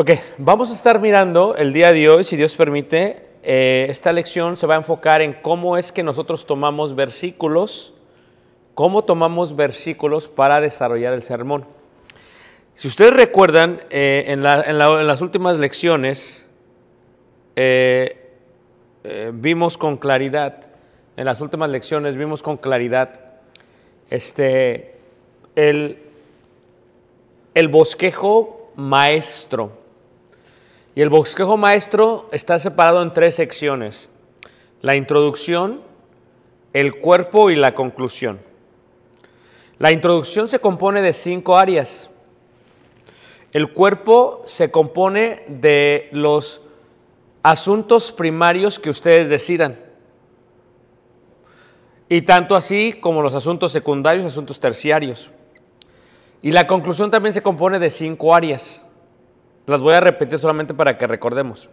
Ok, 0.00 0.12
vamos 0.36 0.70
a 0.70 0.74
estar 0.74 1.00
mirando 1.00 1.56
el 1.56 1.72
día 1.72 1.92
de 1.92 2.08
hoy, 2.08 2.22
si 2.22 2.36
Dios 2.36 2.54
permite. 2.54 3.26
eh, 3.42 3.88
esta 3.90 4.12
lección 4.12 4.56
se 4.56 4.64
va 4.68 4.74
a 4.74 4.76
enfocar 4.76 5.22
en 5.22 5.32
cómo 5.32 5.76
es 5.76 5.90
que 5.90 6.04
nosotros 6.04 6.46
tomamos 6.46 6.94
versículos, 6.94 7.94
cómo 8.74 9.02
tomamos 9.02 9.56
versículos 9.56 10.28
para 10.28 10.60
desarrollar 10.60 11.14
el 11.14 11.22
sermón. 11.22 11.64
Si 12.76 12.86
ustedes 12.86 13.12
recuerdan, 13.12 13.80
eh, 13.90 14.26
en, 14.28 14.44
la- 14.44 14.60
en 14.62 14.78
la- 14.78 15.00
en 15.00 15.06
las 15.08 15.20
últimas 15.20 15.58
lecciones 15.58 16.46
eh, 17.56 18.30
vimos 19.34 19.76
con 19.76 19.96
claridad, 19.96 20.70
en 21.16 21.24
las 21.24 21.40
últimas 21.40 21.70
lecciones 21.70 22.14
vimos 22.14 22.40
con 22.40 22.56
claridad 22.56 23.20
este, 24.10 24.94
el, 25.56 25.98
el 27.54 27.66
bosquejo 27.66 28.70
maestro. 28.76 29.87
Y 30.98 31.00
el 31.00 31.10
bosquejo 31.10 31.56
maestro 31.56 32.26
está 32.32 32.58
separado 32.58 33.00
en 33.02 33.12
tres 33.12 33.36
secciones. 33.36 34.08
La 34.80 34.96
introducción, 34.96 35.80
el 36.72 36.98
cuerpo 36.98 37.50
y 37.50 37.54
la 37.54 37.76
conclusión. 37.76 38.40
La 39.78 39.92
introducción 39.92 40.48
se 40.48 40.58
compone 40.58 41.00
de 41.00 41.12
cinco 41.12 41.56
áreas. 41.56 42.10
El 43.52 43.72
cuerpo 43.72 44.42
se 44.44 44.72
compone 44.72 45.44
de 45.46 46.08
los 46.10 46.62
asuntos 47.44 48.10
primarios 48.10 48.80
que 48.80 48.90
ustedes 48.90 49.28
decidan. 49.28 49.78
Y 52.08 52.22
tanto 52.22 52.56
así 52.56 52.94
como 52.94 53.22
los 53.22 53.34
asuntos 53.34 53.70
secundarios, 53.70 54.26
asuntos 54.26 54.58
terciarios. 54.58 55.30
Y 56.42 56.50
la 56.50 56.66
conclusión 56.66 57.08
también 57.08 57.34
se 57.34 57.42
compone 57.42 57.78
de 57.78 57.90
cinco 57.90 58.34
áreas. 58.34 58.82
Las 59.68 59.82
voy 59.82 59.92
a 59.92 60.00
repetir 60.00 60.38
solamente 60.38 60.72
para 60.72 60.96
que 60.96 61.06
recordemos. 61.06 61.68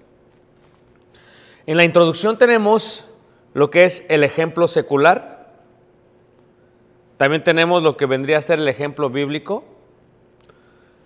En 1.66 1.78
la 1.78 1.86
introducción 1.86 2.38
tenemos 2.38 3.08
lo 3.54 3.72
que 3.72 3.86
es 3.86 4.06
el 4.10 4.26
ejemplo 4.26 4.68
secular. 4.68 5.54
También 7.16 7.46
tenemos 7.46 7.84
lo 7.84 7.96
que 7.96 8.06
vendría 8.06 8.38
a 8.38 8.42
ser 8.42 8.60
el 8.60 8.68
ejemplo 8.68 9.10
bíblico. 9.10 9.64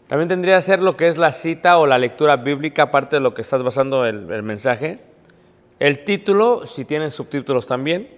También 0.07 0.29
tendría 0.29 0.55
que 0.55 0.63
ser 0.63 0.81
lo 0.81 0.97
que 0.97 1.07
es 1.07 1.19
la 1.19 1.31
cita 1.31 1.77
o 1.77 1.85
la 1.85 1.99
lectura 1.99 2.37
bíblica, 2.37 2.83
aparte 2.83 3.17
de 3.17 3.19
lo 3.19 3.35
que 3.35 3.43
estás 3.43 3.61
basando 3.61 4.07
el, 4.07 4.31
el 4.31 4.41
mensaje. 4.41 4.99
El 5.77 6.03
título, 6.03 6.65
si 6.65 6.85
tienen 6.85 7.11
subtítulos 7.11 7.67
también. 7.67 8.09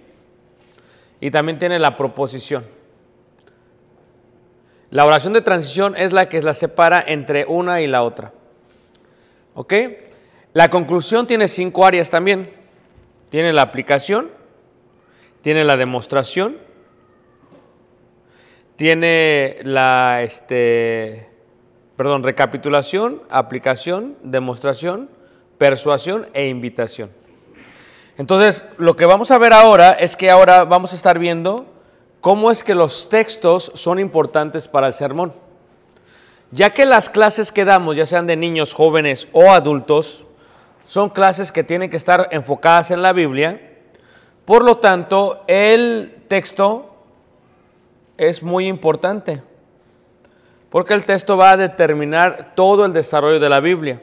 Y 1.20 1.30
también 1.30 1.58
tiene 1.58 1.78
la 1.78 1.94
proposición. 1.98 2.64
La 4.88 5.04
oración 5.04 5.34
de 5.34 5.42
transición 5.42 5.94
es 5.94 6.14
la 6.14 6.30
que 6.30 6.40
la 6.40 6.54
separa 6.54 7.04
entre 7.06 7.44
una 7.44 7.82
y 7.82 7.86
la 7.86 8.02
otra. 8.02 8.32
¿Ok? 9.54 9.74
La 10.52 10.70
conclusión 10.70 11.26
tiene 11.26 11.48
cinco 11.48 11.84
áreas 11.84 12.10
también. 12.10 12.48
Tiene 13.30 13.52
la 13.52 13.62
aplicación, 13.62 14.30
tiene 15.40 15.64
la 15.64 15.76
demostración, 15.76 16.58
tiene 18.76 19.58
la, 19.62 20.22
este, 20.22 21.28
perdón, 21.96 22.22
recapitulación, 22.22 23.22
aplicación, 23.30 24.16
demostración, 24.22 25.08
persuasión 25.56 26.26
e 26.34 26.48
invitación. 26.48 27.10
Entonces, 28.18 28.66
lo 28.76 28.96
que 28.96 29.06
vamos 29.06 29.30
a 29.30 29.38
ver 29.38 29.52
ahora 29.52 29.92
es 29.92 30.16
que 30.16 30.30
ahora 30.30 30.64
vamos 30.64 30.92
a 30.92 30.96
estar 30.96 31.18
viendo 31.18 31.66
cómo 32.20 32.50
es 32.50 32.62
que 32.62 32.74
los 32.74 33.08
textos 33.08 33.72
son 33.74 33.98
importantes 33.98 34.68
para 34.68 34.88
el 34.88 34.92
sermón. 34.92 35.32
Ya 36.52 36.74
que 36.74 36.84
las 36.84 37.08
clases 37.08 37.50
que 37.50 37.64
damos, 37.64 37.96
ya 37.96 38.04
sean 38.04 38.26
de 38.26 38.36
niños, 38.36 38.74
jóvenes 38.74 39.26
o 39.32 39.50
adultos, 39.50 40.26
son 40.84 41.08
clases 41.08 41.50
que 41.50 41.64
tienen 41.64 41.88
que 41.88 41.96
estar 41.96 42.28
enfocadas 42.30 42.90
en 42.90 43.00
la 43.00 43.14
Biblia, 43.14 43.72
por 44.44 44.62
lo 44.62 44.76
tanto, 44.76 45.44
el 45.46 46.24
texto 46.28 46.94
es 48.18 48.42
muy 48.42 48.66
importante, 48.66 49.42
porque 50.68 50.92
el 50.92 51.06
texto 51.06 51.38
va 51.38 51.52
a 51.52 51.56
determinar 51.56 52.54
todo 52.54 52.84
el 52.84 52.92
desarrollo 52.92 53.40
de 53.40 53.48
la 53.48 53.60
Biblia. 53.60 54.02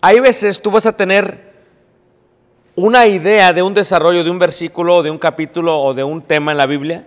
Hay 0.00 0.20
veces 0.20 0.62
tú 0.62 0.70
vas 0.70 0.86
a 0.86 0.96
tener 0.96 1.50
una 2.74 3.06
idea 3.06 3.52
de 3.52 3.62
un 3.62 3.74
desarrollo 3.74 4.24
de 4.24 4.30
un 4.30 4.38
versículo, 4.38 5.02
de 5.02 5.10
un 5.10 5.18
capítulo 5.18 5.78
o 5.78 5.92
de 5.92 6.04
un 6.04 6.22
tema 6.22 6.52
en 6.52 6.58
la 6.58 6.66
Biblia, 6.66 7.06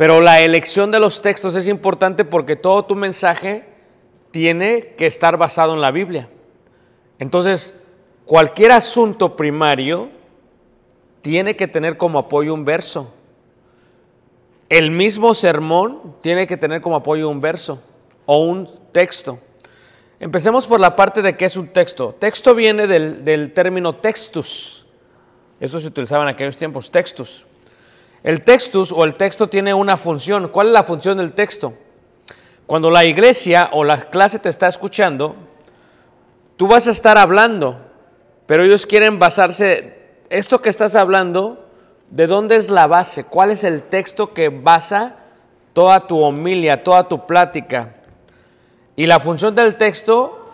pero 0.00 0.22
la 0.22 0.40
elección 0.40 0.90
de 0.90 0.98
los 0.98 1.20
textos 1.20 1.54
es 1.56 1.68
importante 1.68 2.24
porque 2.24 2.56
todo 2.56 2.86
tu 2.86 2.96
mensaje 2.96 3.66
tiene 4.30 4.94
que 4.96 5.04
estar 5.04 5.36
basado 5.36 5.74
en 5.74 5.82
la 5.82 5.90
Biblia. 5.90 6.30
Entonces, 7.18 7.74
cualquier 8.24 8.72
asunto 8.72 9.36
primario 9.36 10.08
tiene 11.20 11.54
que 11.54 11.68
tener 11.68 11.98
como 11.98 12.18
apoyo 12.18 12.54
un 12.54 12.64
verso. 12.64 13.12
El 14.70 14.90
mismo 14.90 15.34
sermón 15.34 16.16
tiene 16.22 16.46
que 16.46 16.56
tener 16.56 16.80
como 16.80 16.96
apoyo 16.96 17.28
un 17.28 17.42
verso 17.42 17.82
o 18.24 18.42
un 18.42 18.66
texto. 18.92 19.38
Empecemos 20.18 20.66
por 20.66 20.80
la 20.80 20.96
parte 20.96 21.20
de 21.20 21.36
qué 21.36 21.44
es 21.44 21.58
un 21.58 21.68
texto. 21.68 22.16
Texto 22.18 22.54
viene 22.54 22.86
del, 22.86 23.22
del 23.22 23.52
término 23.52 23.96
textus. 23.96 24.86
Eso 25.60 25.78
se 25.78 25.88
utilizaba 25.88 26.22
en 26.22 26.30
aquellos 26.30 26.56
tiempos, 26.56 26.90
textus. 26.90 27.46
El 28.22 28.42
textus 28.42 28.92
o 28.92 29.04
el 29.04 29.14
texto 29.14 29.48
tiene 29.48 29.72
una 29.72 29.96
función. 29.96 30.48
¿Cuál 30.48 30.68
es 30.68 30.72
la 30.72 30.84
función 30.84 31.18
del 31.18 31.32
texto? 31.32 31.72
Cuando 32.66 32.90
la 32.90 33.04
iglesia 33.04 33.70
o 33.72 33.82
la 33.82 33.96
clase 33.96 34.38
te 34.38 34.48
está 34.48 34.68
escuchando, 34.68 35.34
tú 36.56 36.68
vas 36.68 36.86
a 36.86 36.90
estar 36.90 37.16
hablando, 37.16 37.78
pero 38.46 38.62
ellos 38.62 38.86
quieren 38.86 39.18
basarse, 39.18 39.96
esto 40.28 40.60
que 40.60 40.68
estás 40.68 40.94
hablando, 40.94 41.66
¿de 42.10 42.26
dónde 42.26 42.56
es 42.56 42.68
la 42.68 42.86
base? 42.86 43.24
¿Cuál 43.24 43.50
es 43.50 43.64
el 43.64 43.82
texto 43.82 44.34
que 44.34 44.50
basa 44.50 45.16
toda 45.72 46.06
tu 46.06 46.20
homilia, 46.20 46.84
toda 46.84 47.08
tu 47.08 47.26
plática? 47.26 47.96
Y 48.94 49.06
la 49.06 49.18
función 49.18 49.54
del 49.54 49.76
texto 49.76 50.52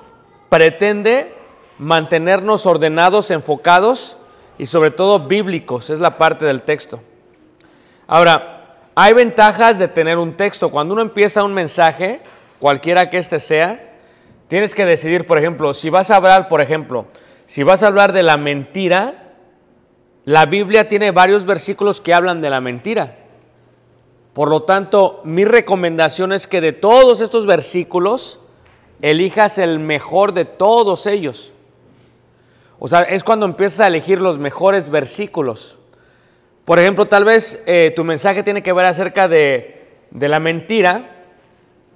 pretende 0.48 1.34
mantenernos 1.78 2.64
ordenados, 2.64 3.30
enfocados 3.30 4.16
y 4.56 4.66
sobre 4.66 4.90
todo 4.92 5.26
bíblicos, 5.26 5.90
es 5.90 6.00
la 6.00 6.16
parte 6.16 6.44
del 6.44 6.62
texto. 6.62 7.00
Ahora, 8.06 8.79
hay 8.94 9.12
ventajas 9.12 9.79
de 9.79 9.88
tener 9.88 10.19
un 10.19 10.35
texto. 10.35 10.70
Cuando 10.70 10.94
uno 10.94 11.03
empieza 11.03 11.44
un 11.44 11.53
mensaje, 11.53 12.20
cualquiera 12.58 13.11
que 13.11 13.19
éste 13.19 13.41
sea, 13.41 13.94
tienes 14.49 14.75
que 14.75 14.87
decidir, 14.87 15.26
por 15.26 15.38
ejemplo, 15.38 15.75
si 15.75 15.91
vas 15.91 16.11
a 16.11 16.17
hablar, 16.17 16.49
por 16.49 16.61
ejemplo, 16.61 17.06
si 17.47 17.62
vas 17.62 17.82
a 17.82 17.88
hablar 17.88 18.12
de 18.12 18.23
la 18.23 18.37
mentira, 18.37 19.32
la 20.25 20.47
Biblia 20.47 20.88
tiene 20.88 21.11
varios 21.11 21.44
versículos 21.44 22.00
que 22.00 22.14
hablan 22.14 22.41
de 22.41 22.50
la 22.50 22.61
mentira. 22.61 23.17
Por 24.32 24.50
lo 24.50 24.62
tanto, 24.64 25.20
mi 25.25 25.44
recomendación 25.44 26.32
es 26.32 26.47
que 26.47 26.61
de 26.61 26.73
todos 26.73 27.20
estos 27.20 27.47
versículos, 27.47 28.41
elijas 29.02 29.59
el 29.59 29.79
mejor 29.79 30.32
de 30.32 30.44
todos 30.44 31.06
ellos. 31.06 31.52
O 32.79 32.88
sea, 32.88 33.02
es 33.02 33.25
cuando 33.25 33.47
empiezas 33.47 33.81
a 33.81 33.87
elegir 33.87 34.20
los 34.20 34.38
mejores 34.38 34.91
versículos. 34.91 35.79
Por 36.66 36.78
ejemplo, 36.80 37.06
tal 37.06 37.24
vez 37.24 37.62
eh, 37.64 37.92
tu 37.96 38.04
mensaje 38.04 38.42
tiene 38.42 38.62
que 38.62 38.72
ver 38.74 38.84
acerca 38.84 39.28
de, 39.28 39.86
de 40.10 40.28
la 40.28 40.40
mentira 40.40 41.12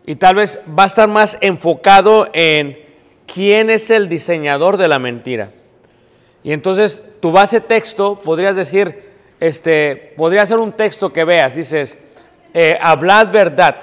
y 0.06 0.14
tal 0.14 0.37
vez 0.37 0.62
va 0.67 0.84
a 0.84 0.87
estar 0.87 1.08
más 1.08 1.37
enfocado 1.40 2.28
en 2.32 2.78
quién 3.26 3.69
es 3.69 3.90
el 3.90 4.08
diseñador 4.08 4.76
de 4.76 4.87
la 4.87 5.00
mentira. 5.00 5.49
Y 6.44 6.52
entonces 6.52 7.02
tu 7.20 7.32
base 7.32 7.61
texto 7.61 8.19
podrías 8.19 8.55
decir, 8.55 9.11
este, 9.40 10.14
podría 10.17 10.46
ser 10.46 10.58
un 10.58 10.72
texto 10.72 11.12
que 11.12 11.25
veas, 11.25 11.55
dices, 11.55 11.99
eh, 12.55 12.78
hablad 12.81 13.32
verdad. 13.32 13.76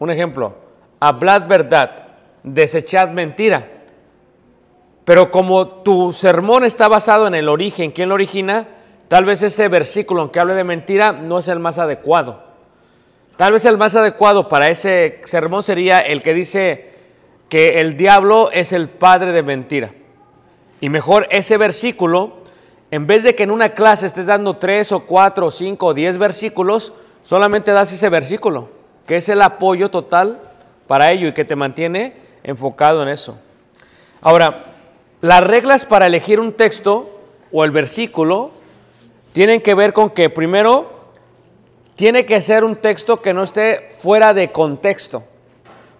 Un 0.00 0.10
ejemplo, 0.10 0.56
hablad 0.98 1.46
verdad, 1.46 2.08
desechad 2.42 3.10
mentira. 3.10 3.68
Pero 5.04 5.30
como 5.30 5.68
tu 5.68 6.12
sermón 6.12 6.64
está 6.64 6.88
basado 6.88 7.28
en 7.28 7.36
el 7.36 7.48
origen, 7.48 7.92
¿quién 7.92 8.08
lo 8.08 8.16
origina? 8.16 8.66
Tal 9.10 9.24
vez 9.24 9.42
ese 9.42 9.66
versículo, 9.66 10.20
aunque 10.20 10.38
hable 10.38 10.54
de 10.54 10.62
mentira, 10.62 11.10
no 11.10 11.40
es 11.40 11.48
el 11.48 11.58
más 11.58 11.80
adecuado. 11.80 12.44
Tal 13.36 13.52
vez 13.52 13.64
el 13.64 13.76
más 13.76 13.96
adecuado 13.96 14.46
para 14.46 14.68
ese 14.68 15.20
sermón 15.24 15.64
sería 15.64 15.98
el 15.98 16.22
que 16.22 16.32
dice 16.32 16.92
que 17.48 17.80
el 17.80 17.96
diablo 17.96 18.52
es 18.52 18.72
el 18.72 18.88
padre 18.88 19.32
de 19.32 19.42
mentira. 19.42 19.92
Y 20.80 20.90
mejor 20.90 21.26
ese 21.32 21.56
versículo, 21.56 22.34
en 22.92 23.08
vez 23.08 23.24
de 23.24 23.34
que 23.34 23.42
en 23.42 23.50
una 23.50 23.70
clase 23.70 24.06
estés 24.06 24.26
dando 24.26 24.58
tres 24.58 24.92
o 24.92 25.00
cuatro 25.00 25.46
o 25.46 25.50
cinco 25.50 25.86
o 25.86 25.94
diez 25.94 26.16
versículos, 26.16 26.92
solamente 27.24 27.72
das 27.72 27.92
ese 27.92 28.10
versículo, 28.10 28.68
que 29.08 29.16
es 29.16 29.28
el 29.28 29.42
apoyo 29.42 29.90
total 29.90 30.40
para 30.86 31.10
ello 31.10 31.26
y 31.26 31.32
que 31.32 31.44
te 31.44 31.56
mantiene 31.56 32.14
enfocado 32.44 33.02
en 33.02 33.08
eso. 33.08 33.36
Ahora, 34.20 34.62
las 35.20 35.42
reglas 35.42 35.84
para 35.84 36.06
elegir 36.06 36.38
un 36.38 36.52
texto 36.52 37.18
o 37.50 37.64
el 37.64 37.72
versículo 37.72 38.59
tienen 39.32 39.60
que 39.60 39.74
ver 39.74 39.92
con 39.92 40.10
que 40.10 40.30
primero 40.30 40.92
tiene 41.96 42.24
que 42.24 42.40
ser 42.40 42.64
un 42.64 42.76
texto 42.76 43.20
que 43.20 43.34
no 43.34 43.42
esté 43.42 43.94
fuera 44.00 44.34
de 44.34 44.50
contexto 44.50 45.24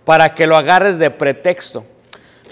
para 0.04 0.34
que 0.34 0.46
lo 0.46 0.56
agarres 0.56 0.98
de 0.98 1.10
pretexto. 1.10 1.84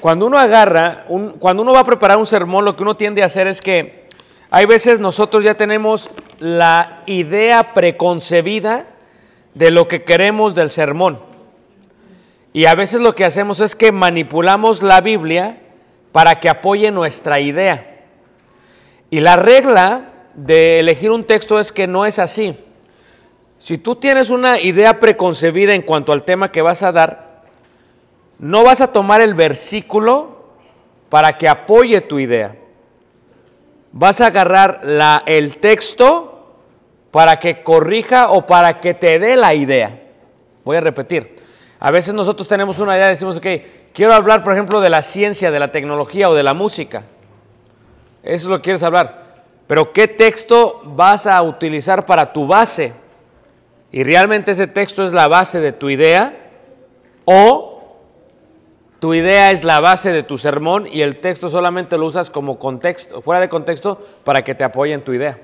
Cuando 0.00 0.26
uno 0.26 0.38
agarra, 0.38 1.04
un, 1.08 1.32
cuando 1.32 1.62
uno 1.62 1.72
va 1.72 1.80
a 1.80 1.84
preparar 1.84 2.18
un 2.18 2.26
sermón, 2.26 2.64
lo 2.64 2.76
que 2.76 2.82
uno 2.82 2.96
tiende 2.96 3.22
a 3.22 3.26
hacer 3.26 3.46
es 3.46 3.60
que 3.60 4.06
hay 4.50 4.66
veces 4.66 5.00
nosotros 5.00 5.42
ya 5.42 5.54
tenemos 5.54 6.10
la 6.38 7.02
idea 7.06 7.74
preconcebida 7.74 8.86
de 9.54 9.70
lo 9.70 9.88
que 9.88 10.04
queremos 10.04 10.54
del 10.54 10.70
sermón. 10.70 11.20
Y 12.52 12.66
a 12.66 12.74
veces 12.74 13.00
lo 13.00 13.14
que 13.14 13.24
hacemos 13.24 13.60
es 13.60 13.74
que 13.74 13.92
manipulamos 13.92 14.82
la 14.82 15.00
Biblia 15.00 15.58
para 16.12 16.40
que 16.40 16.48
apoye 16.48 16.90
nuestra 16.90 17.40
idea. 17.40 18.04
Y 19.10 19.20
la 19.20 19.36
regla 19.36 20.07
de 20.44 20.78
elegir 20.78 21.10
un 21.10 21.24
texto 21.24 21.58
es 21.58 21.72
que 21.72 21.86
no 21.86 22.06
es 22.06 22.18
así. 22.18 22.56
Si 23.58 23.76
tú 23.76 23.96
tienes 23.96 24.30
una 24.30 24.60
idea 24.60 25.00
preconcebida 25.00 25.74
en 25.74 25.82
cuanto 25.82 26.12
al 26.12 26.22
tema 26.22 26.52
que 26.52 26.62
vas 26.62 26.82
a 26.82 26.92
dar, 26.92 27.42
no 28.38 28.62
vas 28.62 28.80
a 28.80 28.92
tomar 28.92 29.20
el 29.20 29.34
versículo 29.34 30.52
para 31.08 31.36
que 31.36 31.48
apoye 31.48 32.00
tu 32.00 32.20
idea. 32.20 32.56
Vas 33.90 34.20
a 34.20 34.26
agarrar 34.26 34.80
la, 34.84 35.24
el 35.26 35.58
texto 35.58 36.54
para 37.10 37.38
que 37.40 37.64
corrija 37.64 38.30
o 38.30 38.46
para 38.46 38.80
que 38.80 38.94
te 38.94 39.18
dé 39.18 39.34
la 39.34 39.54
idea. 39.54 40.02
Voy 40.64 40.76
a 40.76 40.80
repetir. 40.80 41.34
A 41.80 41.90
veces 41.90 42.14
nosotros 42.14 42.46
tenemos 42.46 42.78
una 42.78 42.96
idea 42.96 43.08
decimos, 43.08 43.38
ok, 43.38 43.46
quiero 43.92 44.14
hablar, 44.14 44.44
por 44.44 44.52
ejemplo, 44.52 44.80
de 44.80 44.90
la 44.90 45.02
ciencia, 45.02 45.50
de 45.50 45.58
la 45.58 45.72
tecnología 45.72 46.30
o 46.30 46.34
de 46.34 46.42
la 46.44 46.54
música. 46.54 47.04
Eso 48.22 48.44
es 48.46 48.50
lo 48.50 48.58
que 48.58 48.64
quieres 48.64 48.82
hablar. 48.84 49.27
Pero 49.68 49.92
¿qué 49.92 50.08
texto 50.08 50.80
vas 50.82 51.26
a 51.26 51.40
utilizar 51.42 52.04
para 52.06 52.32
tu 52.32 52.46
base? 52.46 52.94
Y 53.92 54.02
realmente 54.02 54.52
ese 54.52 54.66
texto 54.66 55.06
es 55.06 55.12
la 55.12 55.28
base 55.28 55.60
de 55.60 55.72
tu 55.72 55.90
idea 55.90 56.34
o 57.26 57.96
tu 58.98 59.14
idea 59.14 59.52
es 59.52 59.64
la 59.64 59.78
base 59.78 60.10
de 60.10 60.22
tu 60.22 60.38
sermón 60.38 60.86
y 60.90 61.02
el 61.02 61.16
texto 61.16 61.50
solamente 61.50 61.98
lo 61.98 62.06
usas 62.06 62.30
como 62.30 62.58
contexto, 62.58 63.22
fuera 63.22 63.40
de 63.40 63.48
contexto, 63.48 64.04
para 64.24 64.42
que 64.42 64.54
te 64.54 64.64
apoye 64.64 64.94
en 64.94 65.02
tu 65.02 65.12
idea. 65.12 65.38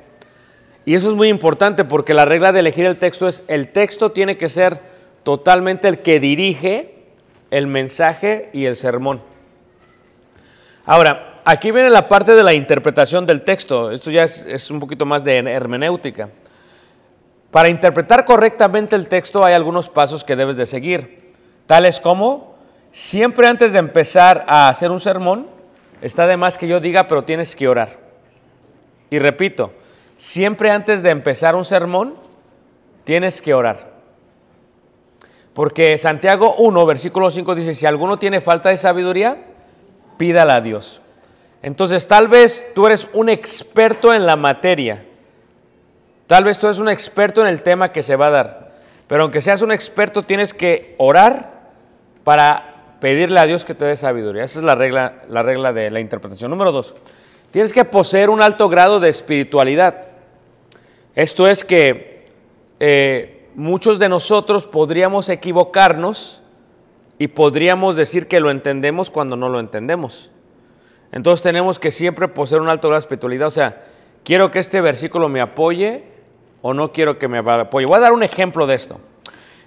Y 0.87 0.95
eso 0.95 1.09
es 1.09 1.14
muy 1.14 1.28
importante 1.28 1.85
porque 1.85 2.14
la 2.14 2.25
regla 2.25 2.52
de 2.52 2.61
elegir 2.61 2.87
el 2.87 2.97
texto 2.97 3.28
es 3.28 3.45
el 3.49 3.73
texto 3.73 4.11
tiene 4.12 4.38
que 4.38 4.49
ser 4.49 4.81
totalmente 5.23 5.87
el 5.87 6.00
que 6.00 6.19
dirige 6.19 6.95
el 7.50 7.66
mensaje 7.66 8.49
y 8.54 8.64
el 8.64 8.76
sermón. 8.76 9.23
Ahora, 10.87 11.34
aquí 11.45 11.71
viene 11.71 11.91
la 11.91 12.09
parte 12.09 12.35
de 12.35 12.43
la 12.43 12.55
interpretación 12.55 13.27
del 13.27 13.43
texto. 13.43 13.91
Esto 13.91 14.11
ya 14.11 14.25
es, 14.25 14.71
un 14.71 14.81
poquito 14.81 15.07
más 15.07 15.23
de 15.25 15.39
hermenéutica. 15.39 16.31
Para 17.51 17.69
interpretar 17.69 18.25
correctamente 18.25 18.97
el 18.97 19.07
texto 19.07 19.45
hay 19.45 19.55
algunos 19.55 19.89
pasos 19.89 20.25
que 20.25 20.35
debes 20.35 20.57
de 20.57 20.67
seguir, 20.67 21.33
tales 21.67 22.01
como, 22.01 22.57
siempre 22.91 23.47
antes 23.47 23.73
de 23.73 23.79
empezar 23.79 24.45
a 24.49 24.69
hacer 24.69 24.91
un 24.91 24.99
sermón, 24.99 25.47
está 26.03 26.27
de 26.27 26.37
más 26.37 26.59
que 26.59 26.67
yo 26.67 26.81
diga, 26.81 27.07
pero 27.07 27.23
tienes 27.23 27.55
que 27.55 27.69
orar. 27.69 27.99
Y 29.09 29.21
repito, 29.21 29.73
siempre 30.17 30.73
antes 30.73 31.03
de 31.05 31.11
empezar 31.11 31.55
un 31.55 31.65
sermón, 31.65 32.15
tienes 33.05 33.41
que 33.41 33.55
orar. 33.55 33.95
Porque 35.53 35.97
Santiago 35.99 36.57
1, 36.57 36.87
versículo 36.87 37.31
5 37.31 37.55
dice, 37.55 37.77
si 37.77 37.87
alguno 37.87 38.19
tiene 38.19 38.41
falta 38.41 38.71
de 38.71 38.77
sabiduría, 38.77 39.37
pídala 40.19 40.57
a 40.57 40.61
Dios. 40.61 41.01
Entonces, 41.64 42.06
tal 42.06 42.28
vez 42.28 42.62
tú 42.75 42.85
eres 42.85 43.09
un 43.14 43.30
experto 43.30 44.12
en 44.12 44.26
la 44.26 44.37
materia. 44.37 45.02
Tal 46.26 46.44
vez 46.44 46.59
tú 46.59 46.66
eres 46.66 46.78
un 46.78 46.90
experto 46.90 47.40
en 47.40 47.47
el 47.47 47.62
tema 47.62 47.90
que 47.90 48.02
se 48.02 48.16
va 48.16 48.26
a 48.26 48.30
dar. 48.30 48.75
Pero 49.09 49.23
aunque 49.23 49.40
seas 49.40 49.62
un 49.62 49.73
experto, 49.73 50.25
tienes 50.25 50.52
que 50.52 50.94
orar 50.99 51.71
para 52.23 52.97
pedirle 53.00 53.40
a 53.40 53.47
Dios 53.47 53.64
que 53.64 53.75
te 53.75 53.87
dé 53.87 53.97
sabiduría. 53.97 54.44
Esa 54.44 54.59
es 54.59 54.64
la 54.66 54.75
regla, 54.75 55.23
la 55.26 55.42
regla 55.42 55.73
de 55.73 55.90
la 55.90 56.00
interpretación. 56.00 56.50
Número 56.50 56.71
dos, 56.71 56.94
tienes 57.50 57.73
que 57.73 57.87
poseer 57.87 58.28
un 58.28 58.42
alto 58.42 58.68
grado 58.68 59.00
de 59.00 59.09
espiritualidad. 59.09 60.09
Esto 61.14 61.49
es 61.49 61.64
que 61.64 62.26
eh, 62.78 63.49
muchos 63.54 63.99
de 63.99 64.11
nosotros 64.11 64.66
podríamos 64.66 65.30
equivocarnos 65.30 66.42
y 67.18 67.28
podríamos 67.28 67.97
decir 67.97 68.28
que 68.28 68.40
lo 68.40 68.50
entendemos 68.50 69.09
cuando 69.09 69.35
no 69.35 69.49
lo 69.49 69.61
entendemos. 69.61 70.30
Entonces 71.14 71.44
tenemos 71.44 71.78
que 71.78 71.92
siempre 71.92 72.26
poseer 72.26 72.61
un 72.61 72.68
alto 72.68 72.88
grado 72.88 73.00
de 73.00 73.04
espiritualidad. 73.04 73.47
O 73.47 73.52
sea, 73.52 73.85
quiero 74.25 74.50
que 74.50 74.59
este 74.59 74.80
versículo 74.80 75.28
me 75.28 75.40
apoye 75.40 76.02
o 76.61 76.75
no 76.75 76.90
quiero 76.90 77.21
que 77.21 77.28
me 77.28 77.38
apoye. 77.38 77.87
Voy 77.87 77.97
a 77.97 78.00
dar 78.00 78.12
un 78.12 78.25
ejemplo 78.25 78.66
de 78.66 78.75
esto. 78.75 78.99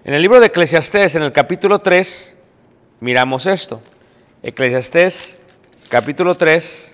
En 0.04 0.14
el 0.14 0.22
libro 0.22 0.42
de 0.42 0.48
Eclesiastés, 0.48 1.16
en 1.16 1.24
el 1.24 1.32
capítulo 1.32 1.80
3, 1.80 2.36
miramos 3.00 3.46
esto. 3.46 3.82
Eclesiastés, 4.44 5.38
capítulo 5.88 6.36
3, 6.36 6.92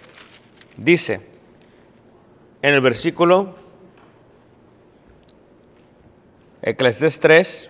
dice, 0.77 1.25
en 2.61 2.75
el 2.75 2.81
versículo, 2.81 3.55
Eclesiastés 6.61 7.19
3, 7.19 7.69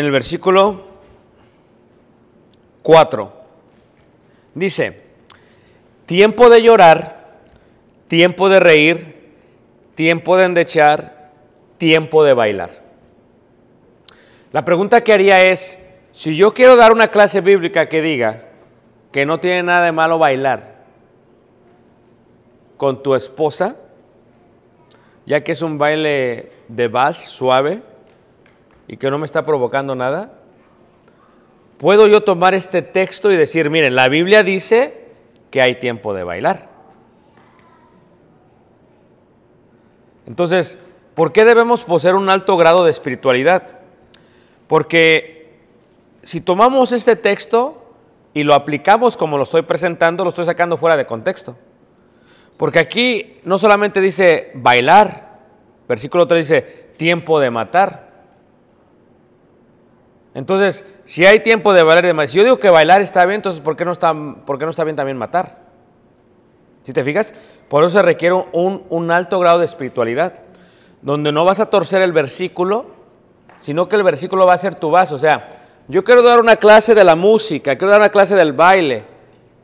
en 0.00 0.06
el 0.06 0.12
versículo 0.12 0.80
4. 2.82 3.32
Dice, 4.54 5.02
tiempo 6.06 6.48
de 6.48 6.62
llorar, 6.62 7.38
tiempo 8.08 8.48
de 8.48 8.60
reír, 8.60 9.34
tiempo 9.94 10.38
de 10.38 10.46
endechar, 10.46 11.30
tiempo 11.76 12.24
de 12.24 12.32
bailar. 12.32 12.82
La 14.52 14.64
pregunta 14.64 15.04
que 15.04 15.12
haría 15.12 15.44
es, 15.44 15.78
si 16.12 16.34
yo 16.34 16.54
quiero 16.54 16.76
dar 16.76 16.92
una 16.92 17.08
clase 17.08 17.42
bíblica 17.42 17.86
que 17.86 18.00
diga 18.00 18.46
que 19.12 19.26
no 19.26 19.38
tiene 19.38 19.62
nada 19.64 19.84
de 19.84 19.92
malo 19.92 20.18
bailar 20.18 20.76
con 22.78 23.02
tu 23.02 23.14
esposa, 23.14 23.76
ya 25.26 25.44
que 25.44 25.52
es 25.52 25.60
un 25.60 25.76
baile 25.76 26.52
de 26.68 26.88
vals 26.88 27.18
suave, 27.18 27.89
y 28.90 28.96
que 28.96 29.08
no 29.08 29.18
me 29.18 29.24
está 29.24 29.46
provocando 29.46 29.94
nada? 29.94 30.32
¿Puedo 31.78 32.08
yo 32.08 32.24
tomar 32.24 32.54
este 32.54 32.82
texto 32.82 33.30
y 33.30 33.36
decir, 33.36 33.70
miren, 33.70 33.94
la 33.94 34.08
Biblia 34.08 34.42
dice 34.42 35.04
que 35.48 35.62
hay 35.62 35.76
tiempo 35.76 36.12
de 36.12 36.24
bailar? 36.24 36.68
Entonces, 40.26 40.76
¿por 41.14 41.30
qué 41.30 41.44
debemos 41.44 41.84
poseer 41.84 42.16
un 42.16 42.28
alto 42.28 42.56
grado 42.56 42.84
de 42.84 42.90
espiritualidad? 42.90 43.78
Porque 44.66 45.60
si 46.24 46.40
tomamos 46.40 46.90
este 46.90 47.14
texto 47.14 47.94
y 48.34 48.42
lo 48.42 48.54
aplicamos 48.54 49.16
como 49.16 49.36
lo 49.36 49.44
estoy 49.44 49.62
presentando, 49.62 50.24
lo 50.24 50.30
estoy 50.30 50.46
sacando 50.46 50.76
fuera 50.76 50.96
de 50.96 51.06
contexto. 51.06 51.56
Porque 52.56 52.80
aquí 52.80 53.38
no 53.44 53.56
solamente 53.56 54.00
dice 54.00 54.50
bailar, 54.54 55.38
versículo 55.88 56.26
3 56.26 56.48
dice 56.48 56.62
tiempo 56.96 57.38
de 57.38 57.50
matar. 57.52 58.09
Entonces, 60.40 60.86
si 61.04 61.26
hay 61.26 61.40
tiempo 61.40 61.74
de 61.74 61.82
bailar 61.82 62.04
y 62.04 62.08
demás, 62.08 62.30
si 62.30 62.38
yo 62.38 62.44
digo 62.44 62.56
que 62.56 62.70
bailar 62.70 63.02
está 63.02 63.26
bien, 63.26 63.36
entonces 63.36 63.60
¿por 63.60 63.76
qué 63.76 63.84
no 63.84 63.92
está, 63.92 64.14
por 64.46 64.58
qué 64.58 64.64
no 64.64 64.70
está 64.70 64.84
bien 64.84 64.96
también 64.96 65.18
matar? 65.18 65.58
¿Si 66.82 66.94
te 66.94 67.04
fijas? 67.04 67.34
Por 67.68 67.84
eso 67.84 67.90
se 67.98 68.02
requiere 68.02 68.34
un, 68.52 68.82
un 68.88 69.10
alto 69.10 69.38
grado 69.38 69.58
de 69.58 69.66
espiritualidad, 69.66 70.40
donde 71.02 71.30
no 71.30 71.44
vas 71.44 71.60
a 71.60 71.66
torcer 71.66 72.00
el 72.00 72.12
versículo, 72.12 72.86
sino 73.60 73.86
que 73.86 73.96
el 73.96 74.02
versículo 74.02 74.46
va 74.46 74.54
a 74.54 74.58
ser 74.58 74.76
tu 74.76 74.90
base. 74.90 75.14
O 75.14 75.18
sea, 75.18 75.46
yo 75.88 76.02
quiero 76.04 76.22
dar 76.22 76.40
una 76.40 76.56
clase 76.56 76.94
de 76.94 77.04
la 77.04 77.16
música, 77.16 77.76
quiero 77.76 77.90
dar 77.90 78.00
una 78.00 78.08
clase 78.08 78.34
del 78.34 78.54
baile, 78.54 79.04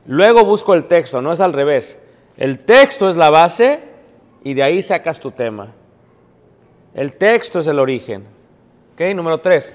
luego 0.05 0.45
busco 0.45 0.75
el 0.75 0.85
texto, 0.85 1.23
no 1.23 1.33
es 1.33 1.41
al 1.41 1.55
revés. 1.55 1.99
El 2.37 2.59
texto 2.59 3.09
es 3.09 3.17
la 3.17 3.31
base 3.31 3.81
y 4.45 4.53
de 4.53 4.63
ahí 4.63 4.83
sacas 4.83 5.21
tu 5.21 5.31
tema. 5.31 5.73
El 6.93 7.17
texto 7.17 7.61
es 7.61 7.67
el 7.67 7.79
origen. 7.79 8.27
¿Ok? 8.93 9.01
Número 9.15 9.39
tres. 9.39 9.75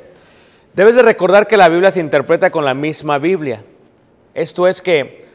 Debes 0.73 0.95
de 0.95 1.01
recordar 1.01 1.47
que 1.47 1.57
la 1.57 1.67
Biblia 1.67 1.91
se 1.91 1.99
interpreta 1.99 2.49
con 2.49 2.63
la 2.63 2.73
misma 2.73 3.17
Biblia. 3.17 3.63
Esto 4.33 4.67
es 4.67 4.81
que 4.81 5.25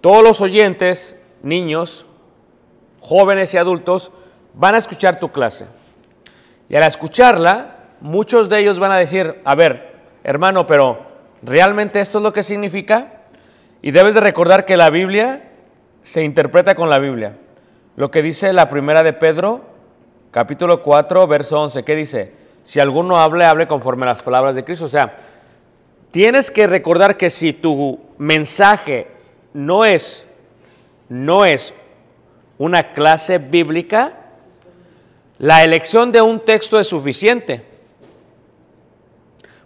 todos 0.00 0.22
los 0.22 0.40
oyentes, 0.40 1.16
niños, 1.42 2.06
jóvenes 3.00 3.52
y 3.52 3.58
adultos, 3.58 4.10
van 4.54 4.74
a 4.74 4.78
escuchar 4.78 5.20
tu 5.20 5.30
clase. 5.30 5.66
Y 6.70 6.76
al 6.76 6.82
escucharla, 6.84 7.76
muchos 8.00 8.48
de 8.48 8.60
ellos 8.60 8.78
van 8.78 8.92
a 8.92 8.96
decir, 8.96 9.40
a 9.44 9.54
ver, 9.54 9.96
hermano, 10.24 10.66
pero 10.66 11.04
¿realmente 11.42 12.00
esto 12.00 12.18
es 12.18 12.24
lo 12.24 12.32
que 12.32 12.42
significa? 12.42 13.24
Y 13.82 13.90
debes 13.90 14.14
de 14.14 14.20
recordar 14.20 14.64
que 14.64 14.78
la 14.78 14.88
Biblia 14.88 15.50
se 16.00 16.24
interpreta 16.24 16.74
con 16.74 16.88
la 16.88 16.98
Biblia. 16.98 17.36
Lo 17.96 18.10
que 18.10 18.22
dice 18.22 18.52
la 18.54 18.70
primera 18.70 19.02
de 19.02 19.12
Pedro, 19.12 19.60
capítulo 20.30 20.82
4, 20.82 21.26
verso 21.26 21.60
11, 21.60 21.84
¿qué 21.84 21.94
dice? 21.94 22.45
Si 22.66 22.80
alguno 22.80 23.16
hable, 23.16 23.44
hable 23.44 23.68
conforme 23.68 24.06
a 24.06 24.08
las 24.08 24.22
palabras 24.22 24.56
de 24.56 24.64
Cristo. 24.64 24.86
O 24.86 24.88
sea, 24.88 25.16
tienes 26.10 26.50
que 26.50 26.66
recordar 26.66 27.16
que 27.16 27.30
si 27.30 27.52
tu 27.52 28.00
mensaje 28.18 29.06
no 29.54 29.84
es, 29.84 30.26
no 31.08 31.44
es 31.44 31.72
una 32.58 32.92
clase 32.92 33.38
bíblica, 33.38 34.14
la 35.38 35.62
elección 35.62 36.10
de 36.10 36.20
un 36.20 36.40
texto 36.40 36.80
es 36.80 36.88
suficiente, 36.88 37.64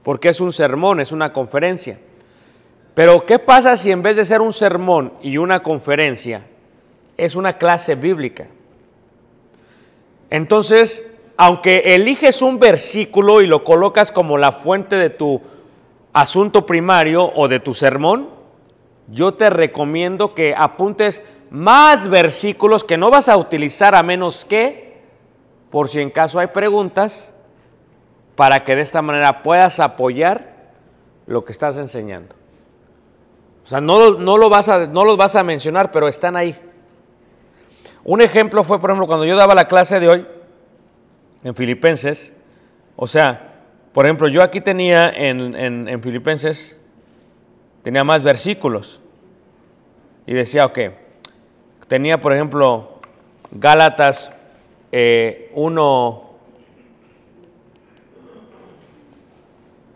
porque 0.02 0.28
es 0.28 0.38
un 0.42 0.52
sermón, 0.52 1.00
es 1.00 1.10
una 1.10 1.32
conferencia. 1.32 1.98
Pero 2.92 3.24
¿qué 3.24 3.38
pasa 3.38 3.78
si 3.78 3.90
en 3.90 4.02
vez 4.02 4.16
de 4.16 4.26
ser 4.26 4.42
un 4.42 4.52
sermón 4.52 5.14
y 5.22 5.38
una 5.38 5.62
conferencia, 5.62 6.46
es 7.16 7.34
una 7.34 7.54
clase 7.56 7.94
bíblica? 7.94 8.48
Entonces, 10.28 11.06
aunque 11.42 11.94
eliges 11.94 12.42
un 12.42 12.58
versículo 12.58 13.40
y 13.40 13.46
lo 13.46 13.64
colocas 13.64 14.12
como 14.12 14.36
la 14.36 14.52
fuente 14.52 14.96
de 14.96 15.08
tu 15.08 15.40
asunto 16.12 16.66
primario 16.66 17.32
o 17.34 17.48
de 17.48 17.60
tu 17.60 17.72
sermón, 17.72 18.28
yo 19.08 19.32
te 19.32 19.48
recomiendo 19.48 20.34
que 20.34 20.54
apuntes 20.54 21.22
más 21.48 22.08
versículos 22.08 22.84
que 22.84 22.98
no 22.98 23.10
vas 23.10 23.30
a 23.30 23.38
utilizar 23.38 23.94
a 23.94 24.02
menos 24.02 24.44
que, 24.44 25.00
por 25.70 25.88
si 25.88 26.02
en 26.02 26.10
caso 26.10 26.38
hay 26.38 26.48
preguntas, 26.48 27.32
para 28.36 28.62
que 28.62 28.76
de 28.76 28.82
esta 28.82 29.00
manera 29.00 29.42
puedas 29.42 29.80
apoyar 29.80 30.74
lo 31.26 31.46
que 31.46 31.52
estás 31.52 31.78
enseñando. 31.78 32.36
O 33.64 33.66
sea, 33.66 33.80
no, 33.80 34.10
no, 34.10 34.36
lo 34.36 34.50
vas 34.50 34.68
a, 34.68 34.86
no 34.88 35.06
los 35.06 35.16
vas 35.16 35.36
a 35.36 35.42
mencionar, 35.42 35.90
pero 35.90 36.06
están 36.06 36.36
ahí. 36.36 36.54
Un 38.04 38.20
ejemplo 38.20 38.62
fue, 38.62 38.78
por 38.78 38.90
ejemplo, 38.90 39.06
cuando 39.06 39.24
yo 39.24 39.36
daba 39.36 39.54
la 39.54 39.68
clase 39.68 40.00
de 40.00 40.08
hoy, 40.10 40.26
en 41.42 41.54
Filipenses. 41.54 42.32
O 42.96 43.06
sea, 43.06 43.50
por 43.92 44.04
ejemplo, 44.06 44.28
yo 44.28 44.42
aquí 44.42 44.60
tenía 44.60 45.10
en, 45.10 46.00
Filipenses, 46.02 46.78
tenía 47.82 48.04
más 48.04 48.22
versículos. 48.22 49.00
Y 50.26 50.34
decía, 50.34 50.66
ok, 50.66 50.78
tenía 51.88 52.20
por 52.20 52.32
ejemplo 52.32 53.00
Gálatas 53.50 54.30
1, 54.30 54.36
eh, 54.92 55.50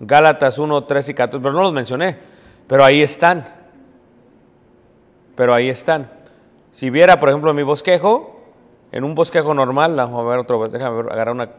Gálatas 0.00 0.58
1, 0.58 0.84
3 0.84 1.08
y 1.08 1.14
14, 1.14 1.42
pero 1.42 1.54
no 1.54 1.62
los 1.62 1.72
mencioné, 1.72 2.18
pero 2.66 2.84
ahí 2.84 3.00
están. 3.02 3.46
Pero 5.36 5.54
ahí 5.54 5.68
están. 5.68 6.10
Si 6.72 6.90
viera, 6.90 7.20
por 7.20 7.28
ejemplo, 7.28 7.54
mi 7.54 7.62
bosquejo, 7.62 8.33
en 8.94 9.02
un 9.02 9.16
bosquejo 9.16 9.52
normal, 9.54 9.96
vamos 9.96 10.24
a 10.24 10.28
ver 10.28 10.38
otro, 10.38 10.64
déjame 10.68 11.00
agarrar 11.10 11.34
una, 11.34 11.50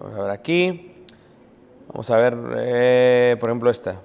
vamos 0.00 0.18
a 0.18 0.22
ver 0.22 0.30
aquí, 0.32 1.04
vamos 1.86 2.10
a 2.10 2.16
ver, 2.16 2.36
eh, 2.56 3.36
por 3.38 3.48
ejemplo, 3.48 3.70
esta. 3.70 4.00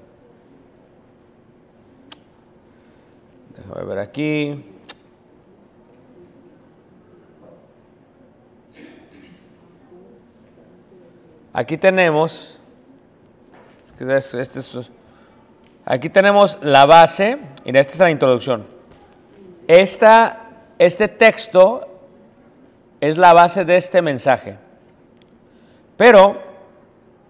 Déjame 3.58 3.86
ver 3.86 3.98
aquí. 3.98 4.66
Aquí 11.54 11.76
tenemos, 11.76 12.62
este 14.00 14.92
aquí 15.86 16.10
tenemos 16.12 16.60
la 16.62 16.86
base, 16.86 17.40
y 17.66 17.76
esta 17.76 17.94
es 17.94 18.00
la 18.00 18.12
introducción. 18.12 18.68
Esta, 19.68 20.50
este 20.78 21.08
texto 21.08 21.88
es 23.02 23.18
la 23.18 23.34
base 23.34 23.66
de 23.66 23.76
este 23.76 24.02
mensaje. 24.02 24.58
Pero 25.98 26.40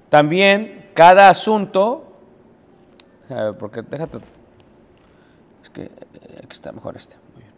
también 0.10 0.92
cada 0.94 1.30
asunto, 1.30 2.14
a 3.30 3.46
ver, 3.46 3.58
porque 3.58 3.82
déjate, 3.82 4.20
es 5.64 5.70
que 5.70 5.84
eh, 5.84 5.90
aquí 6.38 6.52
está 6.52 6.72
mejor 6.74 6.98
este, 6.98 7.16
muy 7.34 7.44
bien. 7.44 7.54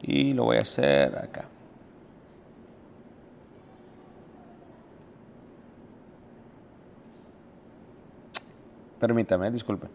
Y 0.00 0.32
lo 0.32 0.44
voy 0.44 0.56
a 0.56 0.60
hacer 0.60 1.16
acá. 1.18 1.48
Permítame, 8.98 9.50
disculpen. 9.50 9.90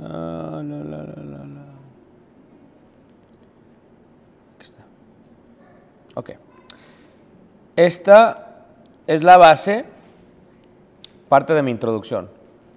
Ah, 0.00 0.62
la, 0.62 0.76
la, 0.84 1.02
la, 1.04 1.76
Ok. 6.16 6.30
Esta 7.76 8.64
es 9.06 9.22
la 9.22 9.36
base, 9.36 9.84
parte 11.28 11.52
de 11.52 11.62
mi 11.62 11.70
introducción. 11.70 12.30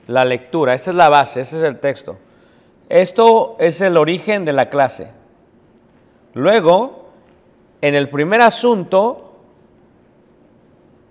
La 0.08 0.26
lectura, 0.26 0.74
esta 0.74 0.90
es 0.90 0.98
la 0.98 1.08
base, 1.08 1.40
este 1.40 1.56
es 1.56 1.64
el 1.64 1.80
texto. 1.80 2.18
Esto 2.90 3.56
es 3.60 3.80
el 3.80 3.96
origen 3.96 4.44
de 4.44 4.52
la 4.52 4.70
clase. 4.70 5.12
Luego, 6.34 7.12
en 7.82 7.96
el 7.96 8.10
primer 8.10 8.42
asunto, 8.42 9.32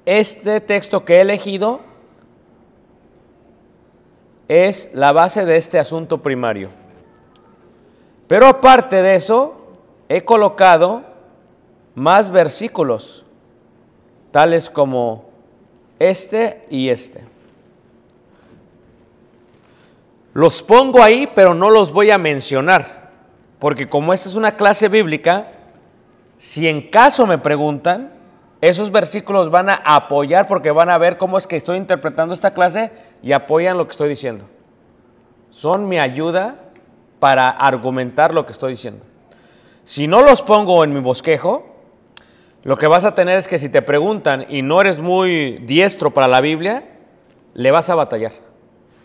este 0.04 0.60
texto 0.60 1.06
que 1.06 1.16
he 1.16 1.20
elegido 1.22 1.80
es 4.48 4.90
la 4.92 5.12
base 5.12 5.46
de 5.46 5.56
este 5.56 5.78
asunto 5.78 6.22
primario. 6.22 6.68
Pero 8.26 8.46
aparte 8.46 9.00
de 9.00 9.14
eso, 9.14 9.54
he 10.10 10.26
colocado 10.26 11.07
más 11.98 12.30
versículos, 12.30 13.24
tales 14.30 14.70
como 14.70 15.24
este 15.98 16.62
y 16.70 16.88
este. 16.88 17.24
Los 20.32 20.62
pongo 20.62 21.02
ahí, 21.02 21.28
pero 21.34 21.54
no 21.54 21.70
los 21.70 21.92
voy 21.92 22.10
a 22.10 22.18
mencionar, 22.18 23.10
porque 23.58 23.88
como 23.88 24.12
esta 24.12 24.28
es 24.28 24.36
una 24.36 24.56
clase 24.56 24.88
bíblica, 24.88 25.48
si 26.38 26.68
en 26.68 26.88
caso 26.88 27.26
me 27.26 27.38
preguntan, 27.38 28.12
esos 28.60 28.90
versículos 28.90 29.50
van 29.50 29.68
a 29.68 29.74
apoyar 29.74 30.46
porque 30.46 30.70
van 30.70 30.90
a 30.90 30.98
ver 30.98 31.16
cómo 31.16 31.38
es 31.38 31.46
que 31.46 31.56
estoy 31.56 31.76
interpretando 31.76 32.34
esta 32.34 32.54
clase 32.54 32.92
y 33.22 33.32
apoyan 33.32 33.76
lo 33.76 33.86
que 33.86 33.92
estoy 33.92 34.08
diciendo. 34.08 34.44
Son 35.50 35.88
mi 35.88 35.98
ayuda 35.98 36.56
para 37.18 37.50
argumentar 37.50 38.34
lo 38.34 38.46
que 38.46 38.52
estoy 38.52 38.72
diciendo. 38.72 39.04
Si 39.84 40.06
no 40.06 40.22
los 40.22 40.42
pongo 40.42 40.84
en 40.84 40.92
mi 40.92 41.00
bosquejo, 41.00 41.77
lo 42.68 42.76
que 42.76 42.86
vas 42.86 43.06
a 43.06 43.14
tener 43.14 43.38
es 43.38 43.48
que 43.48 43.58
si 43.58 43.70
te 43.70 43.80
preguntan 43.80 44.44
y 44.46 44.60
no 44.60 44.78
eres 44.78 44.98
muy 44.98 45.52
diestro 45.62 46.12
para 46.12 46.28
la 46.28 46.42
Biblia, 46.42 46.84
le 47.54 47.70
vas 47.70 47.88
a 47.88 47.94
batallar. 47.94 48.32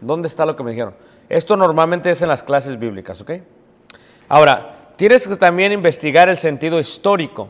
¿Dónde 0.02 0.28
está 0.28 0.46
lo 0.46 0.58
que 0.58 0.66
me 0.66 0.72
dijeron? 0.72 0.96
Esto 1.30 1.56
normalmente 1.56 2.12
es 2.12 2.22
en 2.22 2.28
las 2.28 2.44
clases 2.44 2.78
bíblicas, 2.78 3.22
¿ok? 3.22 3.32
Ahora, 4.28 4.90
tienes 4.98 5.26
que 5.26 5.38
también 5.38 5.72
investigar 5.72 6.28
el 6.28 6.36
sentido 6.36 6.78
histórico. 6.78 7.48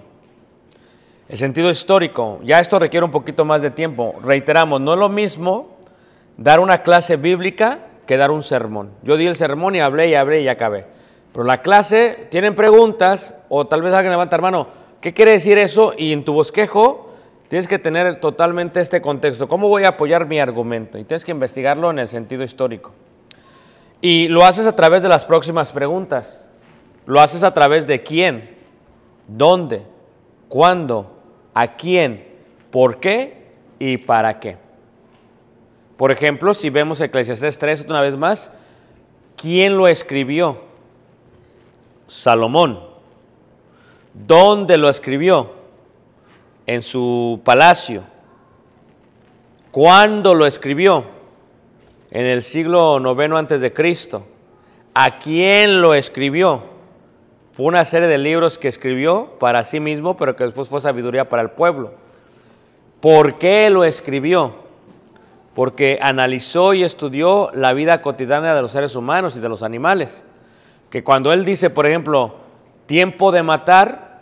El 1.27 1.39
sentido 1.39 1.72
histórico, 1.72 2.39
ya 2.43 2.60
esto 2.60 2.77
requiere 2.77 3.03
un 3.03 3.12
poquito 3.12 3.43
más 3.43 3.63
de 3.63 3.72
tiempo. 3.72 4.13
Reiteramos, 4.24 4.82
no 4.82 4.93
es 4.93 5.00
lo 5.00 5.10
mismo 5.10 5.79
dar 6.38 6.60
una 6.60 6.84
clase 6.84 7.15
bíblica 7.17 7.88
que 8.05 8.17
dar 8.17 8.29
un 8.29 8.43
sermón. 8.43 8.91
Yo 9.01 9.17
di 9.17 9.25
el 9.25 9.34
sermón 9.34 9.74
y 9.74 9.79
hablé 9.79 10.10
y 10.10 10.13
hablé 10.13 10.41
y 10.41 10.48
acabé. 10.48 10.86
Pero 11.32 11.43
la 11.43 11.63
clase, 11.63 12.27
tienen 12.29 12.53
preguntas 12.53 13.34
o 13.50 13.65
tal 13.65 13.82
vez 13.82 13.96
alguien 13.96 14.12
levanta 14.12 14.36
hermano, 14.36 14.83
¿qué 15.03 15.13
quiere 15.13 15.31
decir 15.31 15.57
eso? 15.57 15.93
Y 15.98 16.13
en 16.13 16.24
tu 16.24 16.31
bosquejo 16.31 17.10
tienes 17.50 17.67
que 17.67 17.77
tener 17.77 18.22
totalmente 18.22 18.79
este 18.79 19.01
contexto. 19.01 19.50
¿Cómo 19.50 19.67
voy 19.67 19.83
a 19.83 19.89
apoyar 19.89 20.25
mi 20.25 20.39
argumento? 20.39 20.98
Y 20.98 21.03
tienes 21.03 21.25
que 21.25 21.31
investigarlo 21.31 21.92
en 21.92 22.00
el 22.00 22.07
sentido 22.07 22.42
histórico. 22.42 22.94
Y 24.00 24.29
lo 24.29 24.46
haces 24.46 24.66
a 24.66 24.77
través 24.77 25.01
de 25.01 25.09
las 25.09 25.25
próximas 25.25 25.74
preguntas. 25.74 26.48
Lo 27.05 27.20
haces 27.20 27.44
a 27.44 27.53
través 27.53 27.85
de 27.85 28.01
quién, 28.01 28.55
dónde, 29.27 29.81
cuándo, 30.48 31.18
a 31.53 31.75
quién, 31.75 32.25
por 32.72 33.01
qué 33.01 33.51
y 33.79 33.98
para 33.98 34.39
qué. 34.39 34.55
Por 35.98 36.13
ejemplo, 36.13 36.53
si 36.53 36.70
vemos 36.70 37.01
Eclesiastés 37.01 37.57
3 37.57 37.85
una 37.89 38.00
vez 38.00 38.16
más, 38.16 38.51
¿quién 39.35 39.77
lo 39.77 39.89
escribió? 39.89 40.61
Salomón. 42.07 42.93
¿Dónde 44.14 44.78
lo 44.78 44.90
escribió? 44.90 45.52
En 46.66 46.82
su 46.82 47.42
palacio. 47.44 48.04
¿Cuándo 49.72 50.36
lo 50.36 50.46
escribió? 50.46 51.06
En 52.12 52.26
el 52.26 52.44
siglo 52.44 53.00
noveno 53.00 53.38
antes 53.38 53.60
de 53.60 53.74
Cristo. 53.74 54.24
¿A 54.94 55.18
quién 55.18 55.82
lo 55.82 55.96
escribió? 55.96 56.62
Fue 57.54 57.66
una 57.66 57.84
serie 57.86 58.08
de 58.08 58.20
libros 58.20 58.58
que 58.58 58.68
escribió 58.68 59.38
para 59.40 59.64
sí 59.64 59.80
mismo, 59.80 60.16
pero 60.16 60.36
que 60.36 60.44
después 60.44 60.70
fue 60.70 60.80
sabiduría 60.80 61.28
para 61.28 61.42
el 61.42 61.50
pueblo. 61.50 61.94
¿Por 63.02 63.38
qué 63.40 63.70
lo 63.70 63.84
escribió? 63.84 64.54
Porque 65.56 66.00
analizó 66.02 66.74
y 66.74 66.84
estudió 66.84 67.50
la 67.54 67.74
vida 67.74 68.02
cotidiana 68.02 68.56
de 68.56 68.62
los 68.62 68.72
seres 68.72 68.96
humanos 68.96 69.36
y 69.36 69.40
de 69.40 69.50
los 69.50 69.64
animales. 69.64 70.24
Que 70.90 71.04
cuando 71.04 71.34
él 71.34 71.46
dice, 71.46 71.70
por 71.70 71.86
ejemplo, 71.86 72.43
tiempo 72.85 73.31
de 73.31 73.43
matar, 73.43 74.19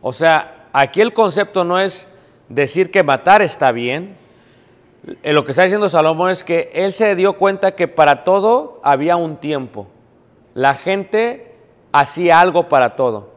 o 0.00 0.12
sea, 0.12 0.68
aquí 0.72 1.00
el 1.00 1.12
concepto 1.12 1.64
no 1.64 1.78
es 1.78 2.08
decir 2.48 2.90
que 2.90 3.02
matar 3.02 3.42
está 3.42 3.72
bien. 3.72 4.16
Eh, 5.22 5.32
Lo 5.32 5.44
que 5.44 5.52
está 5.52 5.62
diciendo 5.62 5.88
Salomón 5.88 6.30
es 6.30 6.44
que 6.44 6.70
él 6.72 6.92
se 6.92 7.14
dio 7.14 7.34
cuenta 7.34 7.72
que 7.72 7.88
para 7.88 8.24
todo 8.24 8.80
había 8.82 9.16
un 9.16 9.36
tiempo. 9.36 9.86
La 10.54 10.74
gente 10.74 11.54
hacía 11.92 12.40
algo 12.40 12.68
para 12.68 12.96
todo. 12.96 13.30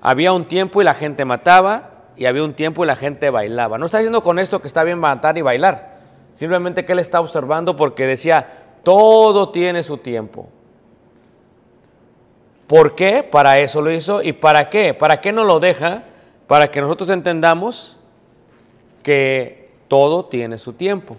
Había 0.00 0.32
un 0.32 0.46
tiempo 0.46 0.80
y 0.80 0.84
la 0.84 0.94
gente 0.94 1.24
mataba 1.24 1.90
y 2.16 2.26
había 2.26 2.44
un 2.44 2.54
tiempo 2.54 2.84
y 2.84 2.86
la 2.86 2.96
gente 2.96 3.30
bailaba. 3.30 3.78
No 3.78 3.86
está 3.86 3.98
diciendo 3.98 4.22
con 4.22 4.38
esto 4.38 4.60
que 4.60 4.68
está 4.68 4.84
bien 4.84 4.98
matar 4.98 5.36
y 5.38 5.42
bailar. 5.42 5.96
Simplemente 6.32 6.84
que 6.84 6.92
él 6.92 6.98
está 6.98 7.20
observando 7.20 7.76
porque 7.76 8.06
decía, 8.06 8.46
todo 8.82 9.50
tiene 9.50 9.82
su 9.82 9.98
tiempo. 9.98 10.48
¿Por 12.66 12.94
qué? 12.94 13.22
Para 13.22 13.58
eso 13.60 13.80
lo 13.80 13.90
hizo. 13.92 14.22
¿Y 14.22 14.32
para 14.32 14.68
qué? 14.68 14.94
¿Para 14.94 15.20
qué 15.20 15.32
no 15.32 15.44
lo 15.44 15.60
deja? 15.60 16.04
Para 16.46 16.70
que 16.70 16.80
nosotros 16.80 17.10
entendamos 17.10 17.96
que 19.02 19.68
todo 19.88 20.24
tiene 20.24 20.58
su 20.58 20.72
tiempo. 20.72 21.16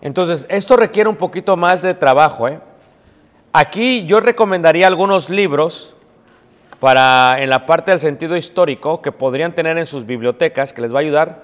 Entonces, 0.00 0.46
esto 0.48 0.76
requiere 0.76 1.08
un 1.08 1.16
poquito 1.16 1.56
más 1.56 1.82
de 1.82 1.94
trabajo. 1.94 2.48
¿eh? 2.48 2.60
Aquí 3.52 4.04
yo 4.06 4.20
recomendaría 4.20 4.86
algunos 4.86 5.30
libros 5.30 5.94
para 6.80 7.36
en 7.40 7.50
la 7.50 7.66
parte 7.66 7.90
del 7.90 8.00
sentido 8.00 8.36
histórico 8.36 9.02
que 9.02 9.12
podrían 9.12 9.54
tener 9.54 9.78
en 9.78 9.86
sus 9.86 10.06
bibliotecas, 10.06 10.72
que 10.72 10.82
les 10.82 10.92
va 10.92 10.98
a 10.98 11.00
ayudar. 11.00 11.42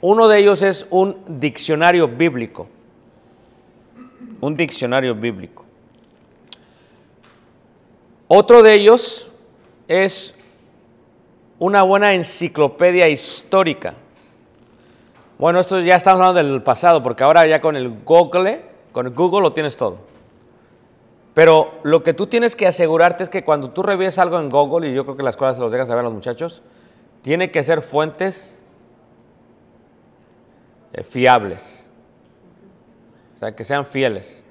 Uno 0.00 0.28
de 0.28 0.38
ellos 0.38 0.62
es 0.62 0.86
un 0.90 1.16
diccionario 1.26 2.08
bíblico. 2.08 2.68
Un 4.40 4.56
diccionario 4.56 5.14
bíblico. 5.14 5.65
Otro 8.28 8.62
de 8.62 8.74
ellos 8.74 9.30
es 9.88 10.34
una 11.58 11.82
buena 11.82 12.14
enciclopedia 12.14 13.08
histórica. 13.08 13.94
Bueno, 15.38 15.60
esto 15.60 15.80
ya 15.80 15.96
estamos 15.96 16.20
hablando 16.20 16.50
del 16.50 16.62
pasado, 16.62 17.02
porque 17.02 17.22
ahora 17.22 17.46
ya 17.46 17.60
con 17.60 17.76
el 17.76 18.02
Google, 18.04 18.64
con 18.92 19.14
Google 19.14 19.42
lo 19.42 19.52
tienes 19.52 19.76
todo. 19.76 19.98
Pero 21.34 21.74
lo 21.82 22.02
que 22.02 22.14
tú 22.14 22.26
tienes 22.26 22.56
que 22.56 22.66
asegurarte 22.66 23.22
es 23.22 23.28
que 23.28 23.44
cuando 23.44 23.70
tú 23.70 23.82
revises 23.82 24.18
algo 24.18 24.40
en 24.40 24.48
Google, 24.48 24.88
y 24.88 24.94
yo 24.94 25.04
creo 25.04 25.16
que 25.16 25.22
las 25.22 25.36
cosas 25.36 25.56
se 25.56 25.62
los 25.62 25.70
dejan 25.70 25.86
saber 25.86 26.00
a 26.00 26.04
los 26.04 26.14
muchachos, 26.14 26.62
tiene 27.20 27.50
que 27.50 27.62
ser 27.62 27.82
fuentes 27.82 28.58
eh, 30.94 31.04
fiables. 31.04 31.90
O 33.36 33.38
sea, 33.38 33.54
que 33.54 33.64
sean 33.64 33.84
fieles. 33.84 34.45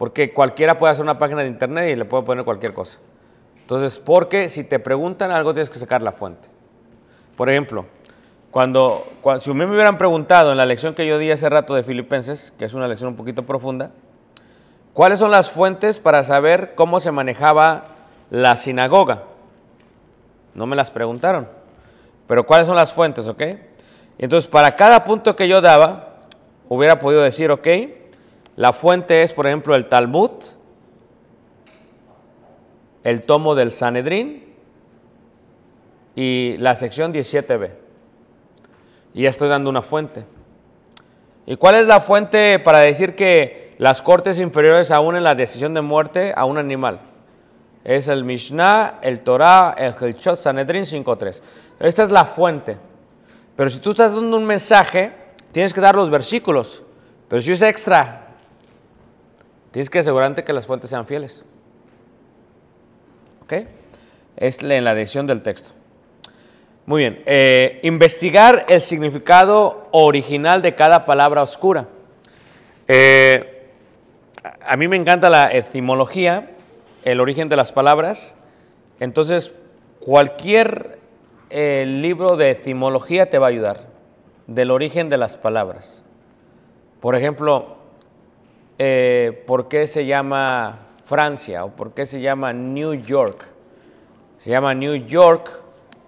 Porque 0.00 0.32
cualquiera 0.32 0.78
puede 0.78 0.94
hacer 0.94 1.02
una 1.02 1.18
página 1.18 1.42
de 1.42 1.48
internet 1.48 1.90
y 1.90 1.94
le 1.94 2.06
puede 2.06 2.22
poner 2.22 2.42
cualquier 2.42 2.72
cosa. 2.72 3.00
Entonces, 3.60 3.98
porque 3.98 4.48
si 4.48 4.64
te 4.64 4.78
preguntan 4.78 5.30
algo, 5.30 5.52
tienes 5.52 5.68
que 5.68 5.78
sacar 5.78 6.00
la 6.00 6.10
fuente. 6.10 6.48
Por 7.36 7.50
ejemplo, 7.50 7.84
cuando, 8.50 9.06
si 9.40 9.50
a 9.50 9.52
mí 9.52 9.66
me 9.66 9.72
hubieran 9.72 9.98
preguntado 9.98 10.52
en 10.52 10.56
la 10.56 10.64
lección 10.64 10.94
que 10.94 11.06
yo 11.06 11.18
di 11.18 11.30
hace 11.30 11.50
rato 11.50 11.74
de 11.74 11.82
Filipenses, 11.82 12.54
que 12.58 12.64
es 12.64 12.72
una 12.72 12.88
lección 12.88 13.10
un 13.10 13.16
poquito 13.16 13.44
profunda, 13.44 13.90
¿cuáles 14.94 15.18
son 15.18 15.30
las 15.30 15.50
fuentes 15.50 15.98
para 15.98 16.24
saber 16.24 16.74
cómo 16.74 16.98
se 16.98 17.12
manejaba 17.12 17.88
la 18.30 18.56
sinagoga? 18.56 19.24
No 20.54 20.64
me 20.64 20.76
las 20.76 20.90
preguntaron, 20.90 21.46
pero 22.26 22.46
¿cuáles 22.46 22.66
son 22.66 22.76
las 22.76 22.94
fuentes, 22.94 23.28
ok? 23.28 23.42
Entonces, 24.16 24.48
para 24.48 24.76
cada 24.76 25.04
punto 25.04 25.36
que 25.36 25.46
yo 25.46 25.60
daba, 25.60 26.20
hubiera 26.70 26.98
podido 26.98 27.20
decir, 27.20 27.50
ok, 27.50 27.68
la 28.56 28.72
fuente 28.72 29.22
es, 29.22 29.32
por 29.32 29.46
ejemplo, 29.46 29.74
el 29.74 29.88
Talmud, 29.88 30.30
el 33.02 33.22
tomo 33.22 33.54
del 33.54 33.72
Sanedrín 33.72 34.44
y 36.14 36.56
la 36.58 36.74
sección 36.74 37.12
17b. 37.12 37.70
Y 39.14 39.22
ya 39.22 39.30
estoy 39.30 39.48
dando 39.48 39.70
una 39.70 39.82
fuente. 39.82 40.24
¿Y 41.46 41.56
cuál 41.56 41.76
es 41.76 41.86
la 41.86 42.00
fuente 42.00 42.58
para 42.58 42.78
decir 42.78 43.14
que 43.14 43.74
las 43.78 44.02
cortes 44.02 44.38
inferiores 44.38 44.90
aún 44.90 45.16
en 45.16 45.24
la 45.24 45.34
decisión 45.34 45.74
de 45.74 45.80
muerte 45.80 46.32
a 46.36 46.44
un 46.44 46.58
animal? 46.58 47.00
Es 47.82 48.08
el 48.08 48.24
Mishnah, 48.24 48.98
el 49.00 49.20
Torah, 49.20 49.74
el 49.76 49.94
Helchot 49.98 50.38
Sanedrin 50.38 50.84
5.3. 50.84 51.40
Esta 51.80 52.02
es 52.02 52.10
la 52.10 52.26
fuente. 52.26 52.76
Pero 53.56 53.70
si 53.70 53.78
tú 53.78 53.92
estás 53.92 54.14
dando 54.14 54.36
un 54.36 54.44
mensaje, 54.44 55.12
tienes 55.50 55.72
que 55.72 55.80
dar 55.80 55.94
los 55.94 56.10
versículos. 56.10 56.82
Pero 57.28 57.40
si 57.40 57.52
es 57.52 57.62
extra, 57.62 58.29
Tienes 59.70 59.88
que 59.88 60.00
asegurarte 60.00 60.44
que 60.44 60.52
las 60.52 60.66
fuentes 60.66 60.90
sean 60.90 61.06
fieles. 61.06 61.44
¿Ok? 63.42 63.52
Es 64.36 64.62
en 64.62 64.84
la 64.84 64.92
edición 64.92 65.26
del 65.26 65.42
texto. 65.42 65.72
Muy 66.86 67.02
bien. 67.02 67.22
eh, 67.26 67.78
investigar 67.82 68.66
el 68.68 68.80
significado 68.80 69.88
original 69.92 70.62
de 70.62 70.74
cada 70.74 71.06
palabra 71.06 71.42
oscura. 71.42 71.88
Eh, 72.88 73.68
a 74.42 74.72
a 74.72 74.76
mí 74.76 74.88
me 74.88 74.96
encanta 74.96 75.30
la 75.30 75.52
etimología, 75.52 76.50
el 77.04 77.20
origen 77.20 77.48
de 77.48 77.56
las 77.56 77.72
palabras. 77.72 78.34
Entonces, 78.98 79.54
cualquier 80.00 80.98
eh, 81.50 81.84
libro 81.86 82.36
de 82.36 82.50
etimología 82.50 83.28
te 83.28 83.38
va 83.38 83.46
a 83.46 83.50
ayudar, 83.50 83.86
del 84.46 84.70
origen 84.70 85.10
de 85.10 85.18
las 85.18 85.36
palabras. 85.36 86.02
Por 87.00 87.14
ejemplo, 87.14 87.76
eh, 88.82 89.44
¿por 89.46 89.68
qué 89.68 89.86
se 89.86 90.06
llama 90.06 90.86
Francia 91.04 91.66
o 91.66 91.70
por 91.76 91.92
qué 91.92 92.06
se 92.06 92.18
llama 92.22 92.54
New 92.54 92.94
York? 92.94 93.44
Se 94.38 94.48
llama 94.48 94.72
New 94.72 94.94
York 94.94 95.50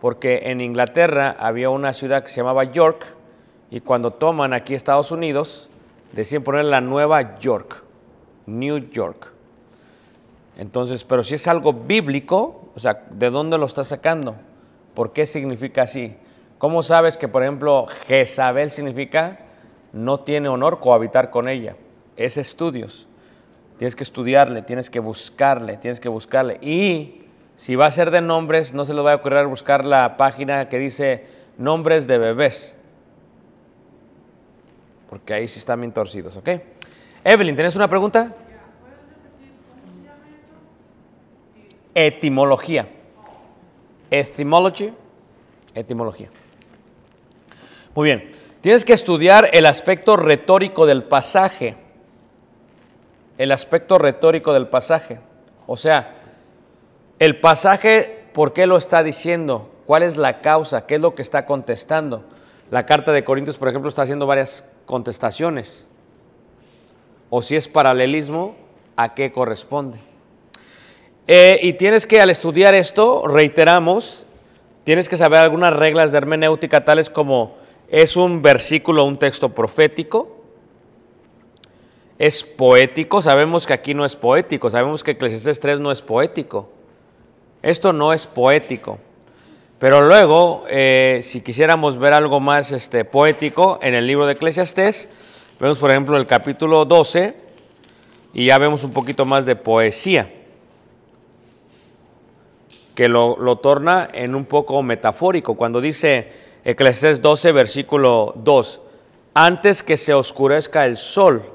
porque 0.01 0.41
en 0.45 0.63
Inglaterra 0.63 1.37
había 1.39 1.69
una 1.69 1.93
ciudad 1.93 2.23
que 2.23 2.29
se 2.29 2.39
llamaba 2.39 2.65
York 2.65 3.05
y 3.71 3.81
cuando 3.81 4.15
toman 4.15 4.55
aquí 4.55 4.73
Estados 4.73 5.13
Unidos 5.13 5.69
deciden 6.13 6.45
poner 6.45 6.65
la 6.65 6.81
nueva 6.81 7.39
York, 7.39 7.85
New 8.47 8.79
York. 8.91 9.31
Entonces, 10.57 11.05
pero 11.05 11.23
si 11.23 11.35
es 11.35 11.47
algo 11.49 11.75
bíblico, 11.75 12.71
o 12.75 12.81
sea, 12.81 13.05
¿de 13.11 13.29
dónde 13.29 13.59
lo 13.59 13.67
está 13.67 13.85
sacando? 13.85 14.35
¿Por 14.95 15.13
qué 15.13 15.27
significa 15.27 15.83
así? 15.83 16.17
¿Cómo 16.57 16.83
sabes 16.83 17.19
que, 17.19 17.29
por 17.29 17.43
ejemplo, 17.43 17.87
Jezabel 18.07 18.71
significa 18.71 19.41
no 19.93 20.21
tiene 20.21 20.49
honor 20.49 20.81
cohabitar 20.81 21.29
con 21.29 21.51
ella? 21.51 21.77
Es 22.17 22.37
estudios. 22.37 23.07
Tienes 23.79 23.97
que 23.97 24.05
estudiarle, 24.05 24.63
tienes 24.63 24.91
que 24.91 25.01
buscarle, 25.01 25.77
tienes 25.77 25.99
que 25.99 26.09
buscarle. 26.09 26.59
Y 26.61 27.23
si 27.57 27.75
va 27.75 27.87
a 27.87 27.91
ser 27.91 28.11
de 28.11 28.21
nombres, 28.21 28.75
no 28.75 28.85
se 28.85 28.95
les 28.95 29.05
va 29.05 29.13
a 29.13 29.17
ocurrir 29.17 29.47
buscar 29.47 29.85
la 29.85 30.17
página 30.17 30.69
que 30.69 30.79
dice 30.79 31.27
nombres 31.59 32.07
de 32.07 32.19
bebés. 32.19 32.77
Porque 35.09 35.35
ahí 35.35 35.49
sí 35.49 35.59
están 35.59 35.81
bien 35.81 35.93
torcidos, 35.93 36.37
¿ok? 36.37 36.49
Evelyn, 37.25 37.55
¿tienes 37.55 37.77
una 37.77 37.89
pregunta? 37.89 38.35
Etimología. 41.95 42.89
Etymology. 44.11 44.93
Etimología. 45.75 46.31
Muy 47.95 48.07
bien. 48.07 48.31
Tienes 48.61 48.85
que 48.85 48.93
estudiar 48.93 49.51
el 49.53 49.67
aspecto 49.67 50.17
retórico 50.17 50.87
del 50.87 51.05
pasaje. 51.05 51.77
El 53.39 53.53
aspecto 53.53 53.99
retórico 53.99 54.53
del 54.53 54.69
pasaje. 54.69 55.21
O 55.67 55.77
sea, 55.77 56.17
el 57.19 57.41
pasaje, 57.41 58.27
¿por 58.33 58.53
qué 58.53 58.67
lo 58.67 58.77
está 58.77 59.03
diciendo? 59.03 59.71
¿Cuál 59.87 60.03
es 60.03 60.17
la 60.17 60.41
causa? 60.41 60.87
¿Qué 60.87 60.97
es 60.97 61.01
lo 61.01 61.15
que 61.15 61.23
está 61.23 61.47
contestando? 61.47 62.25
La 62.71 62.87
carta 62.87 63.13
de 63.13 63.25
Corintios, 63.25 63.59
por 63.59 63.69
ejemplo, 63.69 63.89
está 63.89 64.03
haciendo 64.03 64.27
varias 64.27 64.65
contestaciones. 64.87 65.87
O 67.31 67.43
si 67.43 67.57
es 67.57 67.69
paralelismo, 67.69 68.57
¿a 68.97 69.15
qué 69.15 69.33
corresponde? 69.33 69.99
Eh, 71.27 71.59
y 71.63 71.75
tienes 71.75 72.07
que, 72.07 72.21
al 72.21 72.31
estudiar 72.31 72.75
esto, 72.75 73.27
reiteramos, 73.27 74.27
tienes 74.85 75.09
que 75.09 75.17
saber 75.17 75.39
algunas 75.39 75.73
reglas 75.73 76.13
de 76.13 76.19
hermenéutica, 76.19 76.85
tales 76.85 77.09
como 77.09 77.57
es 77.89 78.17
un 78.17 78.43
versículo, 78.43 79.05
un 79.05 79.17
texto 79.17 79.51
profético, 79.51 80.42
es 82.23 82.45
poético, 82.45 83.21
sabemos 83.21 83.67
que 83.67 83.73
aquí 83.73 83.95
no 83.95 84.05
es 84.05 84.15
poético, 84.15 84.71
sabemos 84.71 85.03
que 85.03 85.11
Eclesiastés 85.11 85.59
3 85.59 85.81
no 85.81 85.91
es 85.91 86.03
poético. 86.03 86.71
Esto 87.63 87.93
no 87.93 88.13
es 88.13 88.29
poético. 88.29 89.01
Pero 89.81 90.03
luego, 90.03 90.65
eh, 90.69 91.19
si 91.25 91.41
quisiéramos 91.41 91.99
ver 91.99 92.13
algo 92.13 92.39
más 92.39 92.71
este, 92.71 93.05
poético, 93.05 93.81
en 93.83 93.95
el 93.95 94.07
libro 94.07 94.25
de 94.25 94.35
Eclesiastés, 94.35 95.09
vemos 95.59 95.79
por 95.79 95.91
ejemplo 95.91 96.17
el 96.17 96.29
capítulo 96.29 96.85
12 96.85 97.35
y 98.35 98.47
ya 98.47 98.59
vemos 98.59 98.85
un 98.85 98.93
poquito 98.93 99.25
más 99.25 99.45
de 99.45 99.57
poesía 99.57 100.33
que 102.95 103.09
lo, 103.09 103.37
lo, 103.37 103.57
torna 103.57 104.09
en 104.15 104.37
un 104.37 104.45
poco 104.45 104.81
metafórico. 104.85 105.57
Cuando 105.57 105.81
dice 105.81 106.31
Eclesiastés 106.65 107.21
12, 107.21 107.51
versículo 107.51 108.33
2, 108.37 108.81
antes 109.35 109.83
que 109.83 109.97
se 109.97 110.15
oscurezca 110.15 110.87
el 110.87 110.97
sol 110.97 111.52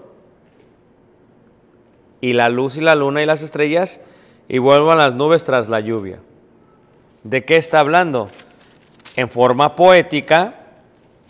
y 2.21 2.33
la 2.33 2.49
luz 2.49 2.77
y 2.77 2.81
la 2.81 2.95
luna 2.95 3.21
y 3.21 3.25
las 3.25 3.41
estrellas 3.41 4.01
y 4.47 4.57
vuelvan 4.59 4.97
las 4.97 5.13
nubes 5.13 5.43
tras 5.43 5.69
la 5.69 5.79
lluvia. 5.79 6.19
¿De 7.23 7.45
qué 7.45 7.57
está 7.57 7.79
hablando? 7.79 8.29
En 9.15 9.29
forma 9.29 9.75
poética 9.75 10.55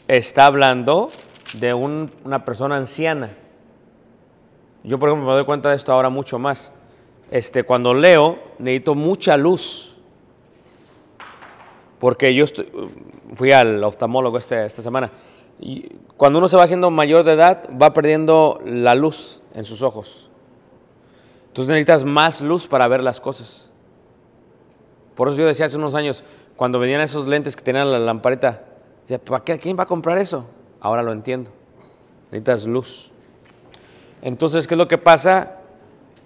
está 0.08 0.46
hablando 0.46 1.10
de 1.54 1.74
un, 1.74 2.12
una 2.24 2.46
persona 2.46 2.78
anciana. 2.78 3.32
Yo, 4.84 5.00
por 5.00 5.10
ejemplo, 5.10 5.28
me 5.28 5.34
doy 5.34 5.46
cuenta 5.46 5.70
de 5.70 5.76
esto 5.76 5.92
ahora 5.92 6.10
mucho 6.10 6.40
más. 6.40 6.72
Este, 7.32 7.64
cuando 7.64 7.94
leo, 7.94 8.40
necesito 8.60 8.96
mucha 8.96 9.36
luz 9.36 9.98
porque 12.00 12.34
yo 12.34 12.46
fui 13.34 13.52
al 13.52 13.84
oftalmólogo 13.84 14.38
este, 14.38 14.66
esta 14.66 14.82
semana 14.82 15.12
y 15.60 15.90
cuando 16.16 16.40
uno 16.40 16.48
se 16.48 16.56
va 16.56 16.64
haciendo 16.64 16.92
mayor 16.92 17.24
de 17.24 17.34
edad 17.34 17.68
va 17.82 17.94
perdiendo 17.94 18.60
la 18.64 18.96
luz 18.96 19.42
en 19.54 19.64
sus 19.64 19.82
ojos. 19.82 20.30
Entonces 21.58 21.70
necesitas 21.70 22.06
más 22.06 22.40
luz 22.40 22.68
para 22.68 22.88
ver 22.88 23.02
las 23.02 23.20
cosas. 23.20 23.72
Por 25.16 25.28
eso 25.28 25.40
yo 25.40 25.48
decía 25.48 25.66
hace 25.66 25.76
unos 25.76 25.96
años, 25.96 26.24
cuando 26.56 26.78
venían 26.78 27.02
esos 27.02 27.26
lentes 27.26 27.56
que 27.56 27.64
tenían 27.64 27.92
la 27.92 27.98
lamparita, 27.98 28.62
decía, 29.02 29.18
¿para 29.18 29.44
qué? 29.44 29.58
¿Quién 29.58 29.76
va 29.76 29.82
a 29.82 29.88
comprar 29.88 30.20
eso? 30.20 30.46
Ahora 30.80 31.02
lo 31.02 31.12
entiendo. 31.12 31.50
Necesitas 32.30 32.68
luz. 32.68 33.12
Entonces, 34.22 34.68
¿qué 34.68 34.76
es 34.76 34.78
lo 34.78 34.88
que 34.88 35.00
pasa? 35.00 35.58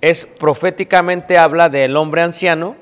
Es 0.02 0.26
proféticamente 0.26 1.38
habla 1.38 1.70
del 1.70 1.96
hombre 1.96 2.24
anciano, 2.24 2.76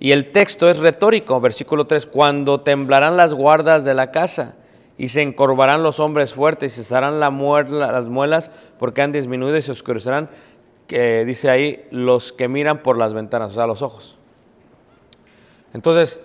y 0.00 0.10
el 0.10 0.32
texto 0.32 0.68
es 0.68 0.80
retórico, 0.80 1.40
versículo 1.40 1.86
3, 1.86 2.06
cuando 2.06 2.62
temblarán 2.62 3.16
las 3.16 3.34
guardas 3.34 3.84
de 3.84 3.94
la 3.94 4.10
casa 4.10 4.56
y 4.98 5.08
se 5.08 5.22
encorvarán 5.22 5.82
los 5.82 6.00
hombres 6.00 6.34
fuertes 6.34 6.72
y 6.72 6.82
cesarán 6.82 7.20
la 7.20 7.30
las 7.30 8.06
muelas 8.06 8.50
porque 8.78 9.02
han 9.02 9.12
disminuido 9.12 9.56
y 9.56 9.62
se 9.62 9.72
oscurecerán, 9.72 10.28
dice 10.98 11.50
ahí, 11.50 11.86
los 11.90 12.32
que 12.32 12.48
miran 12.48 12.82
por 12.82 12.98
las 12.98 13.14
ventanas, 13.14 13.52
o 13.52 13.54
sea, 13.54 13.66
los 13.66 13.82
ojos. 13.82 14.18
Entonces, 15.74 16.20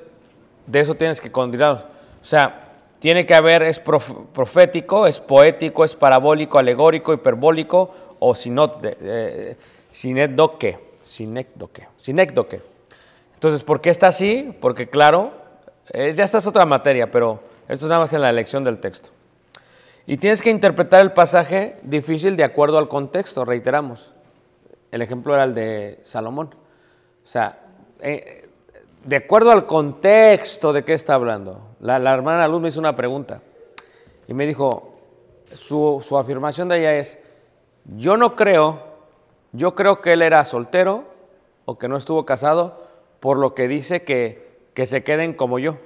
de 0.66 0.80
eso 0.80 0.96
tienes 0.96 1.22
que 1.22 1.32
continuar. 1.32 1.90
O 2.22 2.26
sea, 2.26 2.74
tiene 3.00 3.26
que 3.26 3.36
haber, 3.36 3.64
es 3.64 3.80
profético, 3.80 5.08
es 5.08 5.20
poético, 5.20 5.86
es 5.86 5.96
parabólico, 5.96 6.58
alegórico, 6.58 7.14
hiperbólico 7.14 7.92
o 8.20 8.36
sinot, 8.36 8.80
eh, 8.84 9.56
sinécdoque, 9.92 10.80
sinécdoque. 11.02 12.62
Entonces, 13.34 13.64
¿por 13.64 13.82
qué 13.82 13.92
está 13.92 14.08
así? 14.08 14.56
Porque 14.60 14.90
claro, 14.90 15.32
ya 15.94 16.24
esta 16.24 16.40
es 16.40 16.48
otra 16.48 16.66
materia, 16.66 17.12
pero 17.12 17.40
esto 17.68 17.86
es 17.86 17.90
nada 17.90 18.02
más 18.02 18.14
en 18.14 18.22
la 18.22 18.30
elección 18.30 18.64
del 18.64 18.80
texto. 18.80 19.10
Y 20.08 20.18
tienes 20.18 20.42
que 20.42 20.50
interpretar 20.50 21.02
el 21.02 21.12
pasaje 21.12 21.78
difícil 21.84 22.36
de 22.36 22.44
acuerdo 22.44 22.78
al 22.78 22.88
contexto, 22.88 23.46
reiteramos. 23.46 24.14
El 24.92 25.02
ejemplo 25.02 25.34
era 25.34 25.44
el 25.44 25.54
de 25.54 26.00
Salomón. 26.04 26.56
O 27.24 27.28
sea, 27.28 27.60
eh, 28.00 28.48
de 29.04 29.16
acuerdo 29.16 29.52
al 29.52 29.66
contexto 29.66 30.74
de 30.74 30.84
qué 30.84 30.94
está 30.94 31.16
hablando. 31.16 31.62
La, 31.80 31.98
hermana 32.14 32.48
Luz 32.48 32.62
me 32.62 32.68
hizo 32.70 32.80
una 32.80 32.96
pregunta 32.96 33.42
y 34.28 34.34
me 34.34 34.46
dijo, 34.46 34.96
su, 35.54 36.04
su 36.06 36.18
afirmación 36.18 36.68
de 36.70 36.80
ella 36.80 36.96
es, 36.96 37.18
yo 37.96 38.18
no 38.18 38.36
creo, 38.36 38.82
yo 39.54 39.76
creo 39.76 40.02
que 40.02 40.14
él 40.14 40.22
era 40.22 40.44
soltero 40.44 41.06
o 41.66 41.78
que 41.78 41.88
no 41.88 41.98
estuvo 41.98 42.26
casado 42.26 42.88
por 43.20 43.38
lo 43.38 43.54
que 43.54 43.68
dice 43.68 44.04
que, 44.04 44.48
que 44.74 44.86
se 44.86 45.04
queden 45.04 45.34
como 45.34 45.60
yo. 45.60 45.78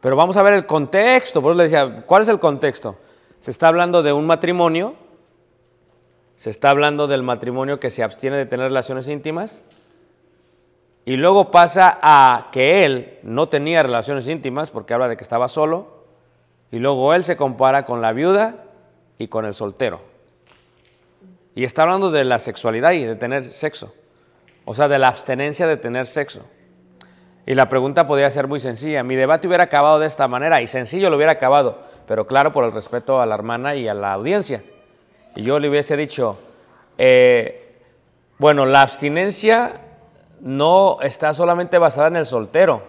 Pero 0.00 0.14
vamos 0.14 0.36
a 0.36 0.42
ver 0.42 0.54
el 0.54 0.66
contexto. 0.66 1.42
Por 1.42 1.52
eso 1.52 1.58
le 1.58 1.64
decía, 1.64 2.04
¿cuál 2.06 2.22
es 2.22 2.28
el 2.28 2.38
contexto? 2.38 2.96
Se 3.40 3.50
está 3.50 3.68
hablando 3.68 4.02
de 4.02 4.12
un 4.12 4.26
matrimonio, 4.26 4.94
se 6.36 6.50
está 6.50 6.70
hablando 6.70 7.06
del 7.06 7.22
matrimonio 7.22 7.80
que 7.80 7.90
se 7.90 8.02
abstiene 8.02 8.36
de 8.36 8.46
tener 8.46 8.68
relaciones 8.68 9.08
íntimas, 9.08 9.64
y 11.04 11.16
luego 11.16 11.50
pasa 11.50 11.98
a 12.02 12.48
que 12.52 12.84
él 12.84 13.18
no 13.22 13.48
tenía 13.48 13.82
relaciones 13.82 14.26
íntimas 14.28 14.70
porque 14.70 14.92
habla 14.92 15.08
de 15.08 15.16
que 15.16 15.22
estaba 15.22 15.48
solo, 15.48 16.04
y 16.70 16.78
luego 16.78 17.14
él 17.14 17.24
se 17.24 17.36
compara 17.36 17.84
con 17.84 18.02
la 18.02 18.12
viuda 18.12 18.64
y 19.18 19.28
con 19.28 19.44
el 19.44 19.54
soltero. 19.54 20.00
Y 21.54 21.64
está 21.64 21.84
hablando 21.84 22.10
de 22.10 22.24
la 22.24 22.38
sexualidad 22.38 22.92
y 22.92 23.04
de 23.04 23.16
tener 23.16 23.44
sexo. 23.44 23.94
O 24.64 24.74
sea, 24.74 24.88
de 24.88 24.98
la 24.98 25.08
abstenencia 25.08 25.66
de 25.66 25.76
tener 25.76 26.06
sexo. 26.06 26.42
Y 27.46 27.54
la 27.54 27.68
pregunta 27.68 28.08
podría 28.08 28.30
ser 28.30 28.48
muy 28.48 28.58
sencilla. 28.58 29.04
Mi 29.04 29.14
debate 29.14 29.46
hubiera 29.46 29.64
acabado 29.64 30.00
de 30.00 30.08
esta 30.08 30.26
manera 30.26 30.60
y 30.60 30.66
sencillo 30.66 31.08
lo 31.08 31.16
hubiera 31.16 31.32
acabado, 31.32 31.80
pero 32.08 32.26
claro, 32.26 32.52
por 32.52 32.64
el 32.64 32.72
respeto 32.72 33.20
a 33.20 33.26
la 33.26 33.36
hermana 33.36 33.76
y 33.76 33.86
a 33.86 33.94
la 33.94 34.12
audiencia. 34.12 34.64
Y 35.36 35.42
yo 35.42 35.60
le 35.60 35.68
hubiese 35.68 35.96
dicho, 35.98 36.38
eh, 36.96 37.78
bueno, 38.38 38.64
la 38.64 38.80
abstinencia 38.80 39.82
no 40.40 40.96
está 41.02 41.34
solamente 41.34 41.76
basada 41.76 42.08
en 42.08 42.16
el 42.16 42.24
soltero, 42.24 42.82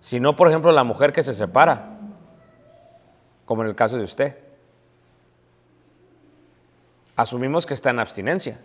sino, 0.00 0.34
por 0.34 0.48
ejemplo, 0.48 0.72
la 0.72 0.82
mujer 0.82 1.12
que 1.12 1.22
se 1.22 1.34
separa, 1.34 1.98
como 3.44 3.62
en 3.62 3.68
el 3.68 3.74
caso 3.74 3.98
de 3.98 4.04
usted. 4.04 4.38
Asumimos 7.14 7.66
que 7.66 7.74
está 7.74 7.90
en 7.90 7.98
abstinencia, 7.98 8.58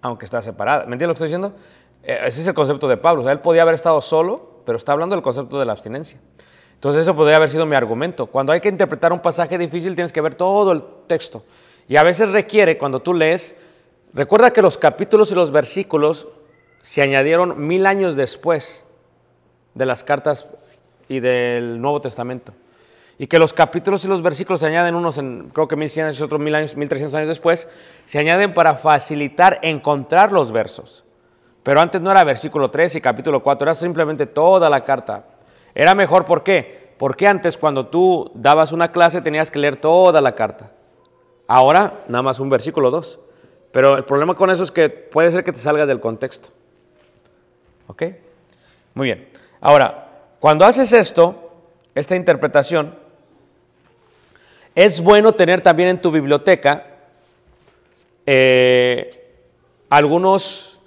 aunque 0.00 0.24
está 0.24 0.40
separada. 0.40 0.86
¿Me 0.86 0.94
entiendes 0.94 1.08
lo 1.08 1.12
que 1.12 1.24
estoy 1.24 1.28
diciendo? 1.28 1.54
Eh, 2.02 2.18
ese 2.28 2.40
es 2.40 2.46
el 2.46 2.54
concepto 2.54 2.88
de 2.88 2.96
Pablo. 2.96 3.28
Él 3.28 3.40
podía 3.40 3.60
haber 3.60 3.74
estado 3.74 4.00
solo, 4.00 4.62
pero 4.64 4.76
está 4.76 4.92
hablando 4.92 5.14
del 5.14 5.22
concepto 5.22 5.58
de 5.58 5.66
la 5.66 5.72
abstinencia. 5.72 6.18
Entonces 6.74 7.02
eso 7.02 7.16
podría 7.16 7.36
haber 7.36 7.48
sido 7.48 7.66
mi 7.66 7.74
argumento. 7.74 8.26
Cuando 8.26 8.52
hay 8.52 8.60
que 8.60 8.68
interpretar 8.68 9.12
un 9.12 9.20
pasaje 9.20 9.56
difícil 9.56 9.94
tienes 9.94 10.12
que 10.12 10.20
ver 10.20 10.34
todo 10.34 10.72
el 10.72 10.82
texto. 11.06 11.44
Y 11.88 11.96
a 11.96 12.02
veces 12.02 12.30
requiere, 12.30 12.78
cuando 12.78 13.00
tú 13.00 13.14
lees, 13.14 13.54
recuerda 14.12 14.52
que 14.52 14.62
los 14.62 14.78
capítulos 14.78 15.30
y 15.32 15.34
los 15.34 15.50
versículos 15.50 16.28
se 16.82 17.02
añadieron 17.02 17.66
mil 17.66 17.86
años 17.86 18.16
después 18.16 18.84
de 19.74 19.86
las 19.86 20.04
cartas 20.04 20.46
y 21.08 21.20
del 21.20 21.80
Nuevo 21.80 22.00
Testamento. 22.00 22.52
Y 23.16 23.26
que 23.26 23.38
los 23.38 23.52
capítulos 23.52 24.04
y 24.04 24.08
los 24.08 24.22
versículos 24.22 24.60
se 24.60 24.66
añaden 24.66 24.94
unos 24.94 25.18
en, 25.18 25.50
creo 25.52 25.68
que 25.68 25.76
1100 25.76 26.06
años 26.06 26.20
y 26.20 26.22
otros 26.22 26.40
mil 26.40 26.54
años, 26.54 26.76
1300 26.76 27.14
años 27.14 27.28
después, 27.28 27.68
se 28.06 28.18
añaden 28.18 28.54
para 28.54 28.74
facilitar 28.74 29.60
encontrar 29.62 30.32
los 30.32 30.50
versos. 30.50 31.04
Pero 31.62 31.80
antes 31.80 32.00
no 32.00 32.10
era 32.10 32.24
versículo 32.24 32.70
3 32.70 32.96
y 32.96 33.00
capítulo 33.00 33.42
4, 33.42 33.64
era 33.64 33.74
simplemente 33.74 34.26
toda 34.26 34.68
la 34.68 34.84
carta. 34.84 35.24
Era 35.74 35.94
mejor, 35.94 36.24
¿por 36.24 36.42
qué? 36.42 36.94
Porque 36.98 37.26
antes 37.26 37.58
cuando 37.58 37.86
tú 37.86 38.30
dabas 38.34 38.72
una 38.72 38.92
clase 38.92 39.20
tenías 39.20 39.50
que 39.50 39.58
leer 39.58 39.76
toda 39.76 40.20
la 40.20 40.34
carta. 40.34 40.70
Ahora 41.46 42.04
nada 42.08 42.22
más 42.22 42.40
un 42.40 42.48
versículo 42.48 42.90
2. 42.90 43.18
Pero 43.72 43.96
el 43.96 44.04
problema 44.04 44.34
con 44.34 44.50
eso 44.50 44.62
es 44.62 44.70
que 44.70 44.88
puede 44.88 45.32
ser 45.32 45.42
que 45.42 45.52
te 45.52 45.58
salgas 45.58 45.88
del 45.88 45.98
contexto. 45.98 46.50
¿Ok? 47.88 48.04
Muy 48.94 49.06
bien. 49.06 49.28
Ahora, 49.60 50.08
cuando 50.38 50.64
haces 50.64 50.92
esto, 50.92 51.52
esta 51.92 52.14
interpretación, 52.14 52.94
es 54.76 55.00
bueno 55.00 55.32
tener 55.32 55.60
también 55.60 55.88
en 55.88 56.00
tu 56.00 56.12
biblioteca 56.12 56.86
eh, 58.26 59.24
algunos, 59.90 60.80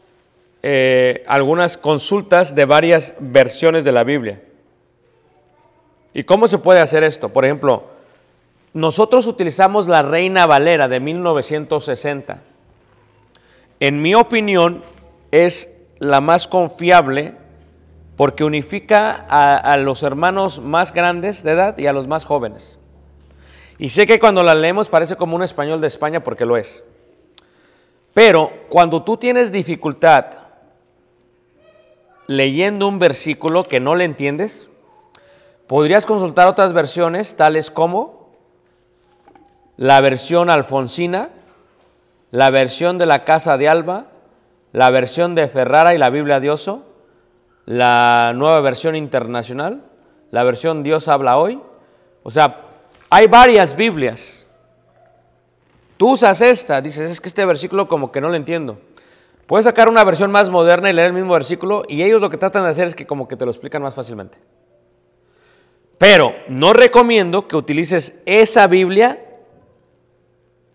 eh, 0.64 1.24
algunas 1.28 1.78
consultas 1.78 2.56
de 2.56 2.66
varias 2.66 3.16
versiones 3.20 3.84
de 3.84 3.92
la 3.92 4.06
Biblia. 4.06 4.42
¿Y 6.18 6.24
cómo 6.24 6.48
se 6.48 6.58
puede 6.58 6.80
hacer 6.80 7.04
esto? 7.04 7.30
Por 7.30 7.46
ejemplo, 7.46 7.84
nosotros 8.74 9.28
utilizamos 9.28 9.88
la 9.88 10.02
Reina 10.02 10.48
Valera 10.48 10.88
de 10.88 11.00
1960. 11.00 12.42
En 13.80 14.02
mi 14.02 14.16
opinión, 14.16 14.82
es 15.30 15.70
la 16.00 16.20
más 16.20 16.48
confiable 16.48 17.36
porque 18.16 18.44
unifica 18.44 19.12
a, 19.30 19.78
los 19.78 20.02
hermanos 20.02 20.60
más 20.60 20.92
grandes 20.92 21.44
de 21.44 21.52
edad 21.52 21.78
y 21.78 21.86
a 21.86 21.94
los 21.94 22.08
más 22.08 22.26
jóvenes. 22.26 22.80
Y 23.78 23.90
sé 23.90 24.08
que 24.08 24.20
cuando 24.20 24.42
la 24.42 24.56
leemos 24.56 24.90
parece 24.90 25.18
como 25.18 25.36
un 25.36 25.44
español 25.44 25.82
de 25.82 25.88
España 25.88 26.24
porque 26.24 26.48
lo 26.48 26.58
es. 26.58 26.84
Pero 28.16 28.52
cuando 28.70 29.04
tú 29.04 29.18
tienes 29.18 29.52
dificultad 29.52 30.26
leyendo 32.26 32.88
un 32.88 32.98
versículo 32.98 33.66
que 33.66 33.80
no 33.80 33.94
le 33.94 34.06
entiendes, 34.06 34.68
podrías 35.68 36.06
consultar 36.06 36.48
otras 36.48 36.74
versiones 36.74 37.36
tales 37.36 37.70
como 37.70 38.30
la 39.76 40.02
versión 40.02 40.50
alfonsina, 40.50 41.30
la 42.32 42.50
versión 42.50 42.98
de 42.98 43.06
la 43.06 43.24
Casa 43.24 43.58
de 43.58 43.70
Alba, 43.70 44.06
la 44.72 44.90
versión 44.90 45.36
de 45.36 45.48
Ferrara 45.48 45.94
y 45.94 45.98
la 45.98 46.10
Biblia 46.10 46.40
de 46.40 46.50
Oso, 46.50 46.86
la 47.66 48.34
nueva 48.36 48.60
versión 48.62 48.96
internacional, 48.96 49.84
la 50.32 50.44
versión 50.44 50.84
Dios 50.84 51.08
habla 51.08 51.38
hoy. 51.38 51.62
O 52.24 52.32
sea, 52.32 52.62
hay 53.10 53.28
varias 53.28 53.76
Biblias. 53.76 54.46
Tú 55.98 56.12
usas 56.12 56.42
esta, 56.42 56.82
dices, 56.82 57.10
es 57.10 57.22
que 57.22 57.30
este 57.30 57.46
versículo 57.46 57.88
como 57.88 58.12
que 58.12 58.22
no 58.22 58.30
lo 58.30 58.36
entiendo. 58.36 58.80
Puedes 59.48 59.66
sacar 59.66 59.90
una 59.90 60.04
versión 60.04 60.32
más 60.32 60.50
moderna 60.50 60.90
y 60.90 60.94
leer 60.94 61.08
el 61.08 61.14
mismo 61.14 61.34
versículo 61.34 61.84
y 61.88 62.04
ellos 62.04 62.22
lo 62.22 62.30
que 62.30 62.38
tratan 62.38 62.64
de 62.64 62.70
hacer 62.70 62.88
es 62.88 62.96
que 62.96 63.08
como 63.08 63.28
que 63.28 63.38
te 63.38 63.46
lo 63.46 63.52
explican 63.52 63.82
más 63.82 63.96
fácilmente. 63.96 64.40
Pero 65.98 66.36
no 66.48 66.74
recomiendo 66.74 67.48
que 67.48 67.56
utilices 67.56 68.14
esa 68.26 68.68
Biblia 68.68 69.24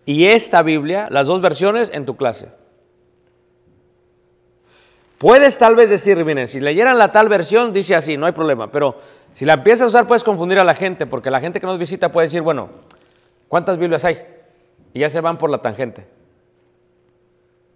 y 0.05 0.27
esta 0.27 0.63
Biblia, 0.63 1.09
las 1.11 1.29
dos 1.29 1.41
versiones, 1.41 1.91
en 1.95 2.05
tu 2.07 2.17
clase. 2.17 2.49
Puedes 5.19 5.57
tal 5.57 5.77
vez 5.77 5.89
decir, 5.89 6.25
miren, 6.25 6.49
si 6.49 6.59
leyeran 6.59 6.99
la 6.99 7.13
tal 7.13 7.29
versión, 7.29 7.73
dice 7.73 7.95
así, 7.95 8.17
no 8.17 8.27
hay 8.27 8.33
problema. 8.33 8.73
Pero 8.73 8.97
si 9.35 9.45
la 9.45 9.55
empiezas 9.55 9.83
a 9.83 9.87
usar, 9.87 10.07
puedes 10.09 10.25
confundir 10.25 10.59
a 10.59 10.65
la 10.65 10.75
gente, 10.75 11.07
porque 11.07 11.31
la 11.31 11.41
gente 11.41 11.61
que 11.61 11.67
nos 11.67 11.79
visita 11.79 12.11
puede 12.11 12.27
decir, 12.27 12.43
bueno, 12.43 12.71
¿cuántas 13.47 13.79
Biblias 13.79 14.05
hay? 14.05 14.21
Y 14.93 14.99
ya 14.99 15.09
se 15.09 15.21
van 15.21 15.39
por 15.39 15.49
la 15.49 15.59
tangente. 15.59 16.05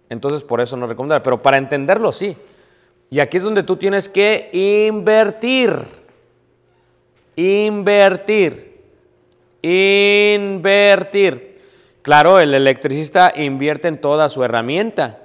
Entonces, 0.09 0.43
por 0.43 0.59
eso 0.59 0.75
no 0.75 0.87
recomendar. 0.87 1.23
Pero 1.23 1.41
para 1.41 1.57
entenderlo, 1.57 2.11
sí. 2.11 2.35
Y 3.09 3.21
aquí 3.21 3.37
es 3.37 3.43
donde 3.43 3.63
tú 3.63 3.77
tienes 3.77 4.09
que 4.09 4.49
invertir. 4.51 6.06
Invertir. 7.37 8.81
Invertir. 9.61 11.61
Claro, 12.01 12.39
el 12.39 12.53
electricista 12.53 13.31
invierte 13.35 13.87
en 13.87 14.01
toda 14.01 14.27
su 14.29 14.43
herramienta. 14.43 15.19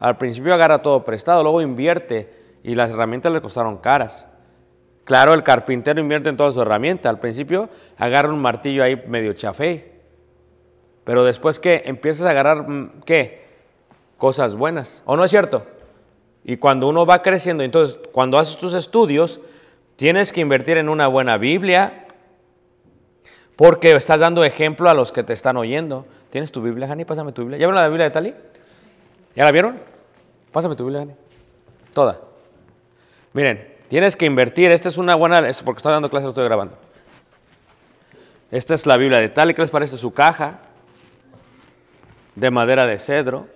Al 0.00 0.18
principio 0.18 0.52
agarra 0.52 0.82
todo 0.82 1.04
prestado, 1.04 1.42
luego 1.42 1.62
invierte 1.62 2.28
y 2.64 2.74
las 2.74 2.90
herramientas 2.90 3.32
le 3.32 3.40
costaron 3.40 3.78
caras. 3.78 4.28
Claro, 5.04 5.32
el 5.32 5.44
carpintero 5.44 6.00
invierte 6.00 6.28
en 6.28 6.36
toda 6.36 6.50
su 6.50 6.60
herramienta. 6.60 7.08
Al 7.08 7.20
principio 7.20 7.68
agarra 7.98 8.32
un 8.32 8.40
martillo 8.40 8.82
ahí 8.82 9.02
medio 9.06 9.32
chafé. 9.32 9.92
Pero 11.04 11.24
después 11.24 11.60
que 11.60 11.82
empiezas 11.84 12.26
a 12.26 12.30
agarrar, 12.30 12.68
mm, 12.68 13.02
¿qué? 13.04 13.44
Cosas 14.16 14.56
buenas. 14.56 15.02
¿O 15.04 15.16
no 15.16 15.22
es 15.22 15.30
cierto? 15.30 15.64
Y 16.42 16.56
cuando 16.56 16.88
uno 16.88 17.06
va 17.06 17.22
creciendo, 17.22 17.62
entonces 17.62 17.98
cuando 18.12 18.38
haces 18.38 18.56
tus 18.56 18.74
estudios, 18.74 19.40
tienes 19.96 20.32
que 20.32 20.40
invertir 20.40 20.76
en 20.76 20.88
una 20.88 21.06
buena 21.06 21.36
Biblia, 21.38 22.06
porque 23.56 23.92
estás 23.94 24.20
dando 24.20 24.44
ejemplo 24.44 24.88
a 24.90 24.94
los 24.94 25.12
que 25.12 25.22
te 25.22 25.32
están 25.32 25.56
oyendo. 25.56 26.06
¿Tienes 26.30 26.50
tu 26.50 26.60
Biblia, 26.60 26.88
Jani? 26.88 27.04
Pásame 27.04 27.32
tu 27.32 27.42
Biblia. 27.42 27.58
¿Ya 27.58 27.66
vieron 27.66 27.76
la 27.76 27.88
Biblia 27.88 28.04
de 28.04 28.10
Tali? 28.10 28.34
¿Ya 29.36 29.44
la 29.44 29.52
vieron? 29.52 29.78
Pásame 30.50 30.74
tu 30.74 30.84
Biblia, 30.84 31.02
Jani. 31.02 31.14
Toda. 31.92 32.20
Miren, 33.32 33.72
tienes 33.88 34.16
que 34.16 34.26
invertir. 34.26 34.70
Esta 34.72 34.88
es 34.88 34.98
una 34.98 35.14
buena, 35.14 35.48
es 35.48 35.62
porque 35.62 35.78
estoy 35.78 35.92
dando 35.92 36.10
clases, 36.10 36.30
estoy 36.30 36.44
grabando. 36.44 36.76
Esta 38.50 38.74
es 38.74 38.86
la 38.86 38.96
Biblia 38.96 39.20
de 39.20 39.28
Tali. 39.28 39.54
¿Qué 39.54 39.62
les 39.62 39.70
parece 39.70 39.96
su 39.96 40.12
caja? 40.12 40.58
De 42.34 42.50
madera 42.50 42.86
de 42.86 42.98
cedro. 42.98 43.46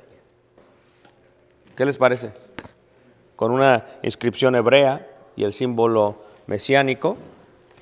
¿Qué 1.77 1.85
les 1.85 1.97
parece? 1.97 2.33
Con 3.35 3.51
una 3.53 3.87
inscripción 4.03 4.55
hebrea 4.55 5.07
y 5.37 5.45
el 5.45 5.53
símbolo 5.53 6.28
mesiánico. 6.49 7.17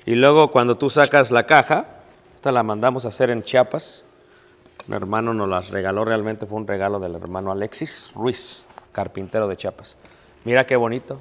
Y 0.05 0.13
luego 0.13 0.51
cuando 0.51 0.77
tú 0.77 0.91
sacas 0.91 1.31
la 1.31 1.47
caja, 1.47 1.87
esta 2.35 2.51
la 2.51 2.61
mandamos 2.61 3.05
a 3.05 3.07
hacer 3.07 3.31
en 3.31 3.41
Chiapas. 3.41 4.03
Un 4.87 4.93
hermano 4.93 5.33
nos 5.33 5.49
las 5.49 5.71
regaló, 5.71 6.05
realmente 6.05 6.45
fue 6.45 6.59
un 6.59 6.67
regalo 6.67 6.99
del 6.99 7.15
hermano 7.15 7.51
Alexis 7.51 8.11
Ruiz, 8.13 8.67
carpintero 8.91 9.47
de 9.47 9.57
Chiapas. 9.57 9.97
Mira 10.45 10.65
qué 10.65 10.75
bonito. 10.75 11.19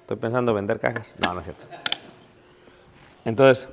Estoy 0.00 0.16
pensando 0.16 0.50
en 0.50 0.56
vender 0.56 0.80
cajas. 0.80 1.14
No, 1.18 1.32
no 1.32 1.40
es 1.40 1.44
cierto. 1.44 1.66
Entonces, 3.24 3.68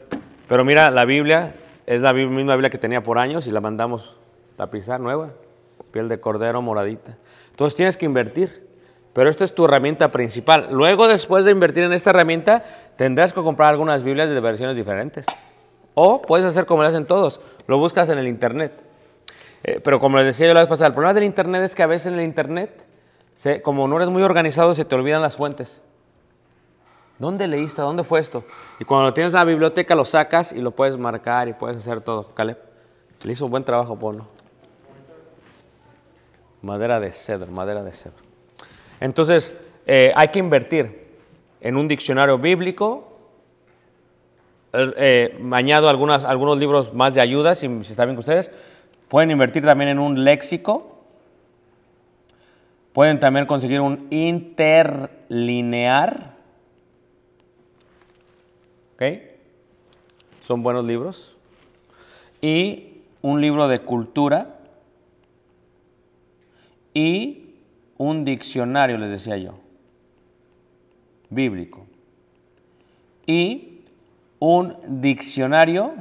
pero 0.47 0.63
mira, 0.63 0.91
la 0.91 1.03
Biblia 1.03 1.55
es 1.85 2.01
la 2.01 2.13
misma 2.13 2.53
Biblia 2.53 2.69
que 2.69 2.77
tenía 2.77 3.01
por 3.01 3.17
años 3.17 3.47
y 3.47 3.51
la 3.51 3.59
mandamos 3.59 4.17
tapizar 4.55 4.99
nueva, 4.99 5.31
piel 5.91 6.07
de 6.09 6.19
cordero 6.19 6.61
moradita. 6.61 7.17
Entonces 7.49 7.75
tienes 7.75 7.97
que 7.97 8.05
invertir, 8.05 8.66
pero 9.17 9.31
esta 9.31 9.45
es 9.45 9.55
tu 9.55 9.65
herramienta 9.65 10.11
principal. 10.11 10.67
Luego, 10.69 11.07
después 11.07 11.43
de 11.43 11.49
invertir 11.49 11.81
en 11.81 11.91
esta 11.91 12.11
herramienta, 12.11 12.63
tendrás 12.97 13.33
que 13.33 13.41
comprar 13.41 13.69
algunas 13.69 14.03
Biblias 14.03 14.29
de 14.29 14.39
versiones 14.39 14.77
diferentes. 14.77 15.25
O 15.95 16.21
puedes 16.21 16.45
hacer 16.45 16.67
como 16.67 16.83
lo 16.83 16.87
hacen 16.87 17.07
todos, 17.07 17.41
lo 17.65 17.79
buscas 17.79 18.09
en 18.09 18.19
el 18.19 18.27
Internet. 18.27 18.79
Eh, 19.63 19.81
pero 19.83 19.99
como 19.99 20.17
les 20.17 20.27
decía 20.27 20.45
yo 20.45 20.53
la 20.53 20.59
vez 20.59 20.69
pasada, 20.69 20.89
el 20.89 20.93
problema 20.93 21.15
del 21.15 21.23
Internet 21.23 21.63
es 21.63 21.73
que 21.73 21.81
a 21.81 21.87
veces 21.87 22.13
en 22.13 22.19
el 22.19 22.25
Internet, 22.25 22.85
como 23.63 23.87
no 23.87 23.95
eres 23.95 24.09
muy 24.09 24.21
organizado, 24.21 24.75
se 24.75 24.85
te 24.85 24.93
olvidan 24.93 25.23
las 25.23 25.35
fuentes. 25.35 25.81
¿Dónde 27.17 27.47
leíste? 27.47 27.81
¿Dónde 27.81 28.03
fue 28.03 28.19
esto? 28.19 28.43
Y 28.79 28.85
cuando 28.85 29.07
lo 29.07 29.15
tienes 29.15 29.33
en 29.33 29.39
la 29.39 29.45
biblioteca 29.45 29.95
lo 29.95 30.05
sacas 30.05 30.53
y 30.53 30.61
lo 30.61 30.69
puedes 30.69 30.95
marcar 30.95 31.47
y 31.47 31.53
puedes 31.53 31.77
hacer 31.77 32.01
todo. 32.01 32.35
Caleb, 32.35 32.59
le 33.23 33.31
hizo 33.31 33.45
un 33.45 33.49
buen 33.49 33.63
trabajo, 33.63 33.97
Polo. 33.97 34.27
Madera 36.61 36.99
de 36.99 37.11
cedro, 37.11 37.51
madera 37.51 37.81
de 37.81 37.93
cedro. 37.93 38.26
Entonces, 38.99 39.53
eh, 39.85 40.11
hay 40.15 40.29
que 40.29 40.39
invertir 40.39 41.07
en 41.61 41.77
un 41.77 41.87
diccionario 41.87 42.37
bíblico, 42.37 43.13
eh, 44.73 45.39
añado 45.51 45.89
algunas, 45.89 46.23
algunos 46.23 46.57
libros 46.57 46.93
más 46.93 47.15
de 47.15 47.21
ayuda, 47.21 47.55
si, 47.55 47.67
si 47.83 47.91
está 47.91 48.05
bien 48.05 48.15
con 48.15 48.19
ustedes. 48.19 48.51
Pueden 49.07 49.31
invertir 49.31 49.63
también 49.63 49.89
en 49.89 49.99
un 49.99 50.23
léxico. 50.23 50.95
Pueden 52.93 53.19
también 53.19 53.45
conseguir 53.45 53.79
un 53.79 54.07
interlinear. 54.09 56.35
¿Ok? 58.95 59.03
Son 60.41 60.63
buenos 60.63 60.85
libros. 60.85 61.37
Y 62.41 63.01
un 63.21 63.39
libro 63.39 63.67
de 63.67 63.81
cultura. 63.81 64.55
Y 66.93 67.46
un 67.97 68.25
diccionario, 68.25 68.97
les 68.97 69.11
decía 69.11 69.37
yo, 69.37 69.59
bíblico. 71.29 71.85
Y 73.25 73.81
un 74.39 74.77
diccionario 75.01 75.93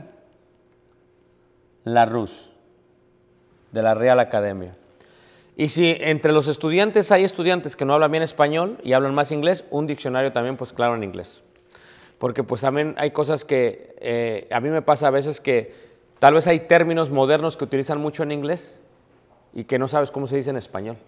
Larousse, 1.84 2.50
de 3.72 3.82
la 3.82 3.94
Real 3.94 4.20
Academia. 4.20 4.76
Y 5.56 5.68
si 5.68 5.96
entre 6.00 6.32
los 6.32 6.48
estudiantes 6.48 7.10
hay 7.10 7.24
estudiantes 7.24 7.76
que 7.76 7.84
no 7.84 7.94
hablan 7.94 8.10
bien 8.10 8.22
español 8.22 8.78
y 8.82 8.92
hablan 8.92 9.14
más 9.14 9.32
inglés, 9.32 9.64
un 9.70 9.86
diccionario 9.86 10.32
también, 10.32 10.56
pues 10.56 10.72
claro, 10.72 10.94
en 10.94 11.02
inglés. 11.02 11.42
Porque 12.18 12.44
pues 12.44 12.60
también 12.60 12.94
hay 12.98 13.10
cosas 13.10 13.44
que 13.44 13.94
eh, 14.00 14.48
a 14.50 14.60
mí 14.60 14.68
me 14.68 14.82
pasa 14.82 15.08
a 15.08 15.10
veces 15.10 15.40
que 15.40 15.72
tal 16.18 16.34
vez 16.34 16.46
hay 16.46 16.60
términos 16.60 17.10
modernos 17.10 17.56
que 17.56 17.64
utilizan 17.64 18.00
mucho 18.00 18.22
en 18.22 18.32
inglés 18.32 18.80
y 19.54 19.64
que 19.64 19.78
no 19.78 19.88
sabes 19.88 20.10
cómo 20.10 20.26
se 20.26 20.36
dice 20.36 20.50
en 20.50 20.56
español. 20.56 20.98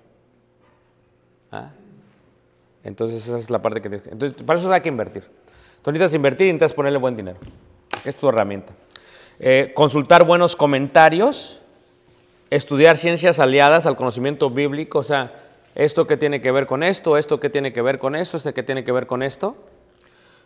¿Ah? 1.51 1.71
Entonces 2.85 3.27
esa 3.27 3.37
es 3.37 3.51
la 3.51 3.61
parte 3.61 3.81
que 3.81 3.89
tienes 3.89 4.03
que... 4.03 4.11
Entonces, 4.11 4.43
para 4.43 4.59
eso 4.59 4.73
hay 4.73 4.81
que 4.81 4.89
invertir. 4.89 5.25
Tú 5.83 5.91
necesitas 5.93 6.15
invertir 6.15 6.47
y 6.49 6.53
necesitas 6.53 6.75
ponerle 6.75 6.99
buen 6.99 7.17
dinero. 7.17 7.39
Es 8.05 8.17
tu 8.17 8.29
herramienta. 8.29 8.73
Eh, 9.41 9.73
consultar 9.75 10.25
buenos 10.25 10.57
comentarios, 10.57 11.63
estudiar 12.51 12.97
ciencias 12.97 13.39
aliadas 13.41 13.87
al 13.87 13.97
conocimiento 13.97 14.51
bíblico, 14.51 14.99
o 14.99 15.03
sea, 15.03 15.33
esto 15.75 16.07
que 16.07 16.17
tiene 16.17 16.41
que 16.41 16.51
ver 16.51 16.67
con 16.67 16.83
esto, 16.83 17.17
esto 17.17 17.39
que 17.39 17.51
tiene 17.51 17.73
que 17.73 17.83
ver 17.83 17.99
con 17.99 18.17
esto, 18.17 18.37
este 18.37 18.53
que 18.53 18.63
tiene 18.65 18.83
que 18.85 18.91
ver 18.91 19.07
con 19.07 19.23
esto, 19.23 19.57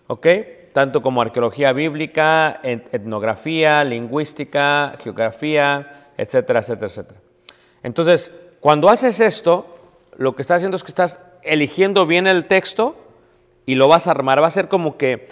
¿ok? 0.09 0.27
Tanto 0.75 1.01
como 1.01 1.23
arqueología 1.23 1.73
bíblica, 1.73 2.61
et- 2.63 2.93
etnografía, 2.93 3.83
lingüística, 3.85 4.95
geografía, 5.03 6.11
etcétera, 6.19 6.61
etcétera, 6.61 6.87
etcétera. 6.87 7.21
Entonces, 7.83 8.31
cuando 8.61 8.91
haces 8.91 9.21
esto, 9.21 9.82
lo 10.17 10.35
que 10.35 10.43
estás 10.43 10.57
haciendo 10.57 10.77
es 10.77 10.83
que 10.83 10.91
estás 10.91 11.21
eligiendo 11.43 12.07
bien 12.07 12.27
el 12.27 12.47
texto 12.47 12.97
y 13.67 13.75
lo 13.75 13.89
vas 13.89 14.07
a 14.07 14.13
armar. 14.13 14.43
Va 14.43 14.47
a 14.47 14.51
ser 14.51 14.69
como 14.69 14.97
que 14.97 15.29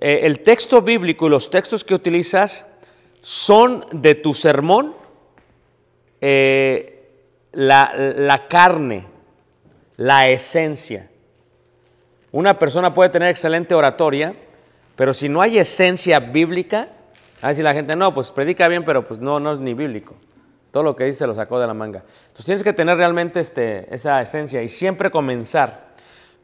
eh, 0.00 0.20
el 0.22 0.40
texto 0.40 0.82
bíblico 0.82 1.26
y 1.26 1.30
los 1.30 1.50
textos 1.50 1.84
que 1.84 1.94
utilizas 1.94 2.66
son 3.20 3.84
de 3.92 4.14
tu 4.14 4.34
sermón 4.34 4.94
eh, 6.20 7.08
la, 7.52 7.92
la 7.94 8.48
carne, 8.48 9.06
la 9.96 10.28
esencia. 10.28 11.08
Una 12.32 12.58
persona 12.58 12.92
puede 12.92 13.10
tener 13.10 13.28
excelente 13.28 13.74
oratoria, 13.74 14.34
pero 14.96 15.14
si 15.14 15.28
no 15.28 15.40
hay 15.40 15.58
esencia 15.58 16.18
bíblica, 16.18 16.88
a 17.40 17.48
decir 17.48 17.62
la 17.62 17.74
gente, 17.74 17.94
no, 17.94 18.12
pues 18.12 18.30
predica 18.30 18.66
bien, 18.68 18.84
pero 18.84 19.06
pues 19.06 19.20
no, 19.20 19.38
no 19.38 19.52
es 19.52 19.58
ni 19.58 19.74
bíblico. 19.74 20.14
Todo 20.74 20.82
lo 20.82 20.96
que 20.96 21.04
dice 21.04 21.24
lo 21.24 21.36
sacó 21.36 21.60
de 21.60 21.68
la 21.68 21.72
manga. 21.72 22.00
Entonces 22.00 22.46
tienes 22.46 22.64
que 22.64 22.72
tener 22.72 22.96
realmente 22.96 23.38
este, 23.38 23.94
esa 23.94 24.20
esencia 24.20 24.60
y 24.60 24.68
siempre 24.68 25.08
comenzar. 25.08 25.94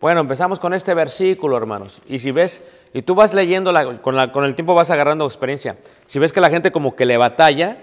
Bueno, 0.01 0.21
empezamos 0.21 0.61
con 0.61 0.73
este 0.73 0.95
versículo, 0.95 1.57
hermanos. 1.57 2.01
Y 2.07 2.21
si 2.21 2.31
ves, 2.31 2.63
y 2.95 3.03
tú 3.03 3.17
vas 3.17 3.35
leyendo, 3.35 3.73
la- 3.73 4.01
con, 4.01 4.45
el 4.45 4.55
tiempo 4.55 4.73
vas 4.73 4.89
agarrando 4.93 5.25
experiencia. 5.25 5.79
Si 6.07 6.21
ves 6.21 6.33
que 6.33 6.41
la 6.41 6.49
gente 6.49 6.71
como 6.71 6.95
que 6.95 7.07
le 7.07 7.17
batalla, 7.17 7.79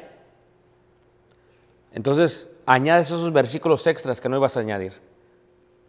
entonces 1.91 2.47
añades 2.65 3.07
esos 3.07 3.33
versículos 3.33 3.85
extras 3.85 4.21
que 4.21 4.29
no 4.29 4.37
ibas 4.37 4.55
a 4.55 4.61
añadir. 4.61 4.93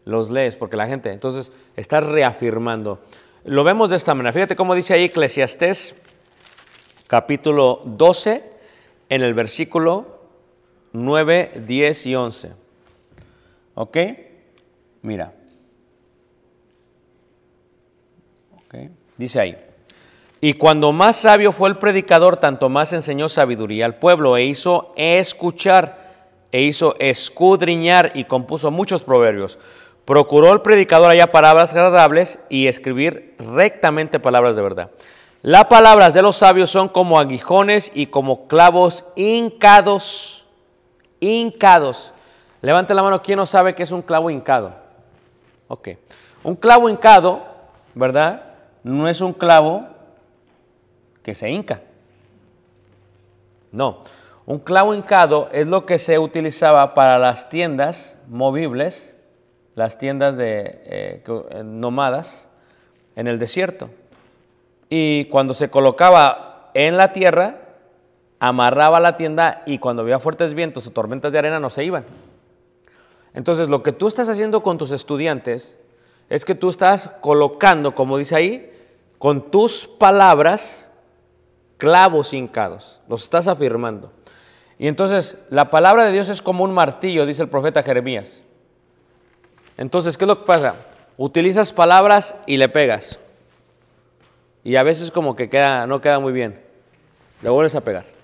Los 0.07 0.29
lees 0.29 0.57
porque 0.57 0.77
la 0.77 0.89
gente, 0.89 1.13
entonces 1.13 1.53
estás 1.77 2.05
reafirmando. 2.05 2.99
Lo 3.45 3.63
vemos 3.63 3.91
de 3.91 3.95
esta 3.97 4.13
manera. 4.13 4.33
Fíjate 4.33 4.57
cómo 4.57 4.75
dice 4.75 4.93
ahí 4.95 5.05
Eclesiastés, 5.05 5.95
capítulo 7.07 7.81
12, 7.85 8.43
en 9.09 9.23
el 9.23 9.35
versículo 9.35 10.18
9, 10.93 11.63
10 11.67 12.07
y 12.07 12.15
11. 12.15 12.53
¿Ok? 13.75 13.97
Mira. 15.03 15.33
Ok, 18.57 18.75
Dice 19.17 19.41
ahí. 19.41 19.57
Y 20.41 20.55
cuando 20.55 20.93
más 20.93 21.17
sabio 21.17 21.51
fue 21.51 21.69
el 21.69 21.79
predicador, 21.79 22.37
tanto 22.37 22.69
más 22.69 22.93
enseñó 22.93 23.29
sabiduría 23.29 23.85
al 23.85 23.97
pueblo 23.97 24.37
e 24.37 24.45
hizo 24.45 24.93
escuchar 24.97 26.07
e 26.53 26.63
hizo 26.63 26.95
escudriñar 26.99 28.13
y 28.15 28.25
compuso 28.25 28.71
muchos 28.71 29.03
proverbios. 29.03 29.59
Procuró 30.05 30.53
el 30.53 30.63
predicador 30.63 31.11
allá 31.11 31.31
palabras 31.31 31.75
agradables 31.75 32.39
y 32.49 32.69
escribir 32.69 33.35
rectamente 33.39 34.21
palabras 34.21 34.57
de 34.57 34.63
verdad. 34.63 34.91
Las 35.43 35.67
palabras 35.67 36.15
de 36.15 36.23
los 36.23 36.37
sabios 36.37 36.71
son 36.71 36.89
como 36.89 37.19
aguijones 37.19 37.93
y 37.95 38.07
como 38.07 38.47
clavos 38.47 39.05
hincados. 39.17 40.38
Hincados. 41.21 42.13
Levante 42.61 42.95
la 42.95 43.03
mano, 43.03 43.23
¿quién 43.23 43.39
no 43.39 43.47
sabe 43.47 43.75
qué 43.75 43.83
es 43.83 43.93
un 43.93 44.03
clavo 44.03 44.31
hincado? 44.31 44.75
Ok. 45.69 45.91
Un 46.43 46.57
clavo 46.57 46.89
hincado, 46.89 47.43
¿verdad? 47.95 48.43
No 48.83 49.09
es 49.09 49.21
un 49.21 49.33
clavo 49.33 49.87
que 51.23 51.35
se 51.35 51.51
hinca. 51.51 51.81
No. 53.71 54.05
Un 54.47 54.59
clavo 54.59 54.95
hincado 54.95 55.49
es 55.53 55.67
lo 55.67 55.85
que 55.85 55.99
se 55.99 56.19
utilizaba 56.19 56.95
para 56.95 57.19
las 57.19 57.49
tiendas 57.49 58.17
movibles, 58.29 59.15
las 59.75 59.99
tiendas 59.99 60.37
de 60.37 60.81
eh, 60.87 61.63
nómadas 61.65 62.49
en 63.15 63.27
el 63.27 63.39
desierto. 63.39 63.91
Y 64.89 65.27
cuando 65.27 65.53
se 65.53 65.69
colocaba 65.69 66.71
en 66.73 66.97
la 66.97 67.13
tierra, 67.13 67.57
amarraba 68.41 69.01
la 69.01 69.17
tienda 69.17 69.63
y 69.67 69.79
cuando 69.79 70.03
había 70.03 70.19
fuertes 70.19 70.55
vientos 70.55 70.87
o 70.87 70.91
tormentas 70.91 71.33
de 71.33 71.39
arena 71.39 71.61
no 71.61 71.71
se 71.71 71.85
iban. 71.85 72.05
Entonces, 73.35 73.69
lo 73.69 73.83
que 73.83 73.93
tú 73.93 74.09
estás 74.09 74.29
haciendo 74.29 74.63
con 74.63 74.79
tus 74.79 74.91
estudiantes 74.91 75.79
es 76.29 76.45
que 76.45 76.55
tú 76.55 76.71
estás 76.71 77.11
colocando, 77.21 77.95
como 77.95 78.19
dice 78.19 78.37
ahí, 78.37 78.73
con 79.19 79.51
tus 79.51 79.87
palabras 79.87 80.91
clavos 81.77 82.33
hincados. 82.33 83.01
Los 83.09 83.25
estás 83.25 83.49
afirmando. 83.49 84.13
Y 84.79 84.87
entonces, 84.87 85.37
la 85.51 85.71
palabra 85.71 86.05
de 86.05 86.13
Dios 86.13 86.29
es 86.29 86.43
como 86.43 86.65
un 86.65 86.73
martillo, 86.73 87.27
dice 87.27 87.43
el 87.43 87.49
profeta 87.49 87.83
Jeremías. 87.83 88.43
Entonces, 89.77 90.17
¿qué 90.17 90.25
es 90.25 90.29
lo 90.29 90.41
que 90.41 90.47
pasa? 90.47 90.77
Utilizas 91.17 91.73
palabras 91.73 92.37
y 92.47 92.57
le 92.57 92.69
pegas. 92.69 93.19
Y 94.63 94.77
a 94.77 94.83
veces 94.83 95.11
como 95.11 95.35
que 95.35 95.49
queda, 95.49 95.87
no 95.87 96.01
queda 96.01 96.19
muy 96.19 96.33
bien. 96.33 96.61
Le 97.43 97.51
vuelves 97.51 97.75
a 97.75 97.81
pegar. 97.81 98.18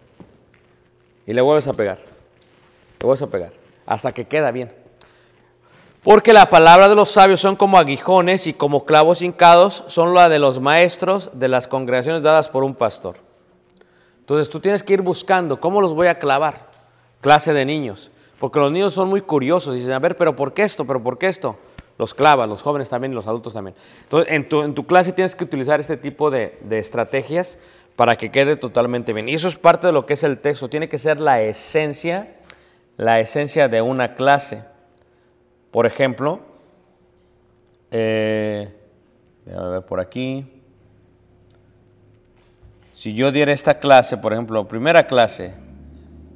Y 1.27 1.33
le 1.33 1.41
vuelves 1.41 1.66
a 1.68 1.72
pegar. 1.72 1.99
Le 1.99 3.07
vuelves 3.07 3.22
a 3.22 3.27
pegar. 3.29 3.53
Hasta 3.87 4.12
que 4.12 4.27
queda 4.27 4.51
bien. 4.51 4.72
Porque 6.03 6.35
la 6.35 6.51
palabra 6.51 6.89
de 6.89 6.95
los 6.95 7.11
sabios 7.11 7.41
son 7.41 7.57
como 7.57 7.79
aguijones 7.79 8.47
y 8.47 8.53
como 8.53 8.85
clavos 8.85 9.22
hincados 9.22 9.85
son 9.87 10.12
la 10.12 10.29
de 10.29 10.39
los 10.39 10.61
maestros 10.61 11.31
de 11.33 11.49
las 11.49 11.66
congregaciones 11.66 12.22
dadas 12.22 12.51
por 12.51 12.62
un 12.62 12.75
pastor. 12.75 13.16
Entonces 14.20 14.51
tú 14.51 14.61
tienes 14.61 14.83
que 14.83 14.93
ir 14.93 15.01
buscando 15.01 15.61
cómo 15.61 15.81
los 15.81 15.95
voy 15.95 16.09
a 16.09 16.18
clavar. 16.18 16.68
Clase 17.22 17.55
de 17.55 17.64
niños. 17.64 18.11
Porque 18.39 18.59
los 18.59 18.70
niños 18.70 18.93
son 18.93 19.09
muy 19.09 19.22
curiosos 19.22 19.75
y 19.75 19.79
dicen, 19.79 19.95
a 19.95 19.99
ver, 19.99 20.16
pero 20.16 20.37
¿por 20.37 20.53
qué 20.53 20.62
esto? 20.62 20.87
¿Pero 20.87 21.03
por 21.03 21.16
qué 21.16 21.29
esto? 21.29 21.57
Los 21.97 22.12
clavas, 22.12 22.49
los 22.49 22.61
jóvenes 22.61 22.91
también 22.91 23.12
y 23.12 23.14
los 23.14 23.27
adultos 23.27 23.55
también. 23.55 23.75
Entonces 24.03 24.31
en 24.31 24.75
tu, 24.75 24.87
clase 24.87 25.12
tienes 25.12 25.35
que 25.35 25.45
utilizar 25.45 25.81
este 25.81 25.97
tipo 25.97 26.31
de 26.31 26.59
estrategias 26.70 27.59
para 27.97 28.16
que 28.16 28.30
quede 28.30 28.57
totalmente 28.57 29.12
bien. 29.12 29.28
Y 29.28 29.34
eso 29.34 29.49
es 29.49 29.57
parte 29.57 29.86
de 29.86 29.92
lo 29.92 30.07
que 30.07 30.14
es 30.14 30.24
el 30.24 30.38
texto. 30.38 30.68
Tiene 30.68 30.88
que 30.88 30.99
ser 30.99 31.20
la 31.20 31.40
esencia, 31.40 32.36
la 32.97 33.20
esencia 33.20 33.68
de 33.68 33.82
una 33.82 34.14
clase. 34.14 34.64
Por 35.70 35.86
ejemplo, 35.86 36.40
eh, 37.90 38.74
déjame 39.45 39.68
ver 39.68 39.82
por 39.82 40.01
aquí. 40.01 40.47
Si 42.95 43.14
yo 43.14 43.32
diera 43.32 43.53
esta 43.53 43.78
clase, 43.78 44.16
por 44.16 44.32
ejemplo, 44.32 44.66
primera 44.66 45.07
clase 45.07 45.55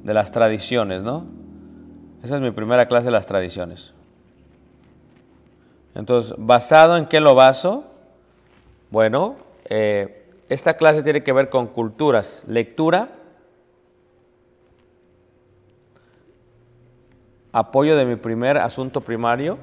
de 0.03 0.13
las 0.13 0.31
tradiciones, 0.31 1.03
¿no? 1.03 1.25
Esa 2.23 2.35
es 2.35 2.41
mi 2.41 2.51
primera 2.51 2.87
clase 2.87 3.05
de 3.05 3.11
las 3.11 3.27
tradiciones. 3.27 3.93
Entonces, 5.95 6.33
¿basado 6.37 6.97
en 6.97 7.05
qué 7.05 7.19
lo 7.19 7.33
baso? 7.33 7.85
Bueno, 8.91 9.37
eh, 9.65 10.18
esta 10.49 10.75
clase 10.75 11.03
tiene 11.03 11.23
que 11.23 11.31
ver 11.31 11.49
con 11.49 11.67
culturas, 11.67 12.43
lectura, 12.47 13.09
apoyo 17.51 17.95
de 17.95 18.05
mi 18.05 18.15
primer 18.15 18.57
asunto 18.57 19.01
primario, 19.01 19.57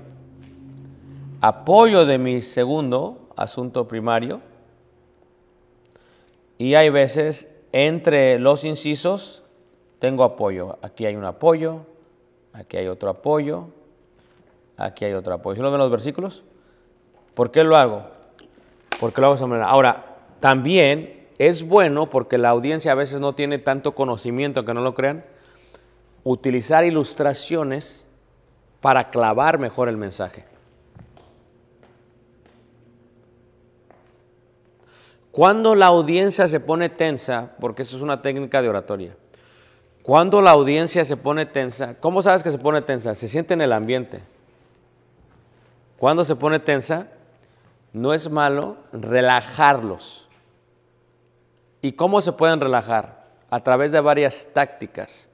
apoyo 1.40 2.06
de 2.06 2.18
mi 2.18 2.42
segundo 2.42 3.28
asunto 3.36 3.86
primario 3.86 4.40
Y 6.58 6.74
hay 6.74 6.88
veces 6.88 7.48
entre 7.72 8.38
los 8.38 8.64
incisos 8.64 9.42
tengo 9.98 10.24
apoyo. 10.24 10.78
Aquí 10.82 11.04
hay 11.04 11.16
un 11.16 11.24
apoyo, 11.24 11.80
aquí 12.52 12.78
hay 12.78 12.86
otro 12.86 13.10
apoyo, 13.10 13.68
aquí 14.76 15.04
hay 15.04 15.12
otro 15.12 15.34
apoyo. 15.34 15.56
¿Sí 15.56 15.62
lo 15.62 15.70
ven 15.70 15.78
los 15.78 15.90
versículos? 15.90 16.44
¿Por 17.34 17.50
qué 17.50 17.62
lo 17.64 17.76
hago? 17.76 18.04
Porque 19.00 19.20
lo 19.20 19.26
hago 19.26 19.34
de 19.34 19.36
esa 19.36 19.46
manera. 19.46 19.68
Ahora, 19.68 20.15
también 20.40 21.26
es 21.38 21.66
bueno 21.66 22.08
porque 22.08 22.38
la 22.38 22.50
audiencia 22.50 22.92
a 22.92 22.94
veces 22.96 23.20
no 23.20 23.34
tiene 23.34 23.58
tanto 23.58 23.94
conocimiento, 23.94 24.64
que 24.64 24.74
no 24.74 24.80
lo 24.80 24.94
crean, 24.94 25.24
utilizar 26.24 26.84
ilustraciones 26.84 28.06
para 28.80 29.10
clavar 29.10 29.58
mejor 29.58 29.88
el 29.88 29.96
mensaje. 29.96 30.44
Cuando 35.30 35.74
la 35.74 35.86
audiencia 35.86 36.48
se 36.48 36.60
pone 36.60 36.88
tensa, 36.88 37.52
porque 37.60 37.82
eso 37.82 37.96
es 37.96 38.02
una 38.02 38.22
técnica 38.22 38.62
de 38.62 38.70
oratoria, 38.70 39.14
cuando 40.02 40.40
la 40.40 40.52
audiencia 40.52 41.04
se 41.04 41.16
pone 41.16 41.46
tensa, 41.46 41.94
¿cómo 42.00 42.22
sabes 42.22 42.42
que 42.42 42.50
se 42.50 42.58
pone 42.58 42.80
tensa? 42.80 43.14
Se 43.14 43.28
siente 43.28 43.54
en 43.54 43.60
el 43.60 43.72
ambiente. 43.72 44.22
Cuando 45.98 46.24
se 46.24 46.36
pone 46.36 46.58
tensa, 46.60 47.08
no 47.92 48.14
es 48.14 48.30
malo 48.30 48.76
relajarlos. 48.92 50.25
¿Y 51.86 51.92
cómo 51.92 52.20
se 52.20 52.32
pueden 52.32 52.60
relajar? 52.60 53.26
A 53.48 53.62
través 53.62 53.92
de 53.92 54.00
varias 54.00 54.48
tácticas. 54.52 55.28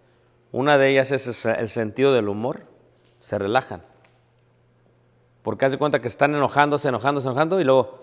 Una 0.52 0.76
de 0.76 0.90
ellas 0.90 1.10
es 1.10 1.46
el 1.46 1.70
sentido 1.70 2.12
del 2.12 2.28
humor. 2.28 2.64
Se 3.20 3.38
relajan. 3.38 3.80
Porque 5.42 5.64
haz 5.64 5.72
de 5.72 5.78
cuenta 5.78 6.02
que 6.02 6.08
están 6.08 6.34
enojándose, 6.34 6.90
enojándose, 6.90 7.26
enojando 7.26 7.58
y 7.58 7.64
luego 7.64 8.00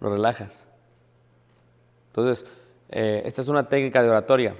lo 0.00 0.08
relajas. 0.08 0.66
Entonces, 2.06 2.46
eh, 2.88 3.20
esta 3.26 3.42
es 3.42 3.48
una 3.48 3.68
técnica 3.68 4.02
de 4.02 4.08
oratoria. 4.08 4.56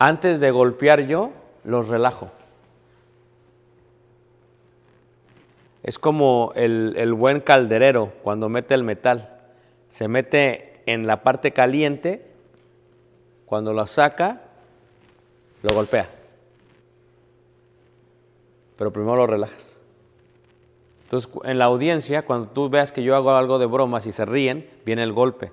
Antes 0.00 0.40
de 0.40 0.50
golpear 0.50 1.02
yo, 1.02 1.30
los 1.62 1.86
relajo. 1.86 2.32
Es 5.84 6.00
como 6.00 6.50
el, 6.56 6.94
el 6.96 7.14
buen 7.14 7.38
calderero 7.38 8.12
cuando 8.24 8.48
mete 8.48 8.74
el 8.74 8.82
metal. 8.82 9.38
Se 9.88 10.08
mete 10.08 10.82
en 10.86 11.06
la 11.06 11.22
parte 11.22 11.52
caliente, 11.52 12.29
cuando 13.50 13.72
lo 13.72 13.84
saca, 13.84 14.42
lo 15.62 15.74
golpea. 15.74 16.08
Pero 18.76 18.92
primero 18.92 19.16
lo 19.16 19.26
relajas. 19.26 19.80
Entonces, 21.02 21.28
en 21.42 21.58
la 21.58 21.64
audiencia, 21.64 22.24
cuando 22.24 22.46
tú 22.46 22.70
veas 22.70 22.92
que 22.92 23.02
yo 23.02 23.16
hago 23.16 23.32
algo 23.32 23.58
de 23.58 23.66
bromas 23.66 24.06
y 24.06 24.12
se 24.12 24.24
ríen, 24.24 24.70
viene 24.86 25.02
el 25.02 25.12
golpe. 25.12 25.52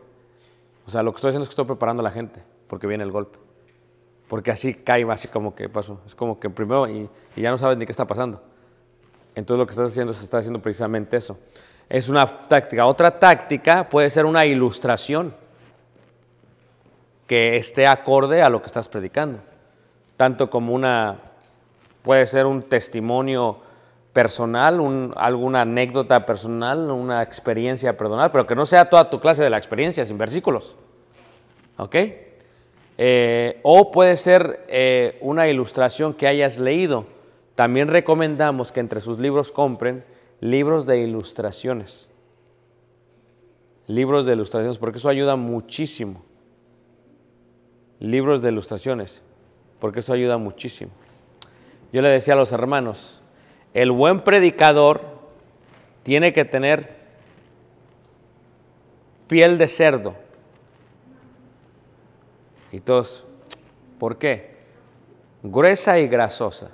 O 0.86 0.92
sea, 0.92 1.02
lo 1.02 1.12
que 1.12 1.16
estoy 1.16 1.30
haciendo 1.30 1.42
es 1.42 1.50
que 1.50 1.54
estoy 1.54 1.66
preparando 1.66 2.02
a 2.02 2.04
la 2.04 2.12
gente, 2.12 2.44
porque 2.68 2.86
viene 2.86 3.04
el 3.04 3.12
golpe. 3.12 3.40
Porque 4.28 4.52
así 4.52 4.76
cae, 4.76 5.04
así 5.10 5.28
como 5.28 5.56
que 5.56 5.68
pasó. 5.68 6.00
Es 6.06 6.14
como 6.14 6.40
que 6.40 6.52
primero 6.52 6.88
y, 6.88 7.10
y 7.36 7.42
ya 7.42 7.50
no 7.50 7.58
sabes 7.58 7.80
ni 7.80 7.88
qué 7.88 7.92
está 7.92 8.06
pasando. 8.06 8.44
Entonces 9.34 9.58
lo 9.58 9.66
que 9.66 9.72
estás 9.72 9.90
haciendo 9.90 10.14
se 10.14 10.24
está 10.24 10.38
haciendo 10.38 10.62
precisamente 10.62 11.18
eso. 11.18 11.40
Es 11.90 12.10
una 12.10 12.28
táctica. 12.28 12.86
Otra 12.86 13.18
táctica 13.18 13.90
puede 13.90 14.12
ser 14.12 14.28
una 14.28 14.46
ilustración 14.46 15.34
que 17.28 17.58
esté 17.58 17.86
acorde 17.86 18.42
a 18.42 18.50
lo 18.50 18.62
que 18.62 18.68
estás 18.68 18.88
predicando. 18.88 19.40
Tanto 20.16 20.50
como 20.50 20.74
una, 20.74 21.20
puede 22.02 22.26
ser 22.26 22.46
un 22.46 22.64
testimonio 22.64 23.58
personal, 24.14 24.80
un- 24.80 25.14
alguna 25.16 25.62
anécdota 25.62 26.26
personal, 26.26 26.90
una 26.90 27.22
experiencia 27.22 27.96
personal, 27.98 28.32
pero 28.32 28.48
que 28.48 28.56
no 28.56 28.66
sea 28.66 28.90
toda 28.90 29.10
tu 29.10 29.20
clase 29.20 29.44
de 29.44 29.50
la 29.52 29.58
experiencia, 29.58 30.06
sin 30.06 30.18
versículos. 30.18 30.76
¿Ok? 31.78 31.96
Eh, 32.98 33.60
o 33.62 33.92
puede 33.92 34.18
ser 34.18 34.66
eh, 34.70 35.20
una 35.22 35.48
ilustración 35.48 36.16
que 36.16 36.26
hayas 36.28 36.58
leído. 36.58 37.06
También 37.54 37.90
recomendamos 37.90 38.72
que 38.72 38.80
entre 38.80 39.02
sus 39.02 39.20
libros 39.20 39.52
compren 39.52 40.04
libros 40.40 40.88
de 40.88 41.00
ilustraciones. 41.02 42.08
Libros 43.86 44.26
de 44.26 44.34
ilustraciones, 44.34 44.78
porque 44.80 44.98
eso 44.98 45.10
ayuda 45.10 45.36
muchísimo. 45.36 46.24
Libros 48.00 48.42
de 48.42 48.50
ilustraciones, 48.50 49.22
porque 49.80 50.02
eso 50.02 50.14
ayuda 50.14 50.38
muchísimo. 50.38 50.92
Yo 51.92 52.02
le 52.02 52.10
decía 52.10 52.34
a 52.34 52.38
los 52.38 52.52
hermanos, 52.52 53.22
el 53.74 53.92
buen 53.92 54.22
predicador 54.22 55.02
tiene 56.04 56.34
que 56.34 56.46
tener 56.46 56.96
piel 59.28 59.58
de 59.58 59.68
cerdo. 59.68 60.16
Y 62.72 62.80
todos, 62.80 63.26
¿por 64.00 64.18
qué? 64.18 64.58
Gruesa 65.44 66.00
y 66.00 66.08
grasosa. 66.08 66.70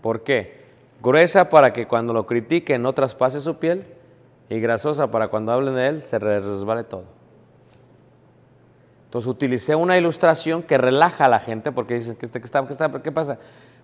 ¿Por 0.00 0.22
qué? 0.22 0.60
Gruesa 1.02 1.48
para 1.48 1.72
que 1.72 1.86
cuando 1.86 2.12
lo 2.12 2.26
critiquen 2.26 2.82
no 2.82 2.92
traspase 2.92 3.40
su 3.40 3.56
piel 3.56 3.86
y 4.48 4.60
grasosa 4.60 5.10
para 5.10 5.28
cuando 5.28 5.52
hablen 5.52 5.74
de 5.74 5.86
él 5.88 6.02
se 6.02 6.18
le 6.18 6.40
resbale 6.40 6.84
todo. 6.84 7.19
Entonces 9.10 9.26
utilicé 9.28 9.74
una 9.74 9.98
ilustración 9.98 10.62
que 10.62 10.78
relaja 10.78 11.24
a 11.24 11.28
la 11.28 11.40
gente 11.40 11.72
porque 11.72 11.94
dicen, 11.94 12.14
¿qué, 12.14 12.26
está, 12.26 12.38
qué, 12.38 12.44
está, 12.44 12.64
qué, 12.64 12.72
está- 12.72 13.02
qué 13.02 13.10
pasa? 13.10 13.38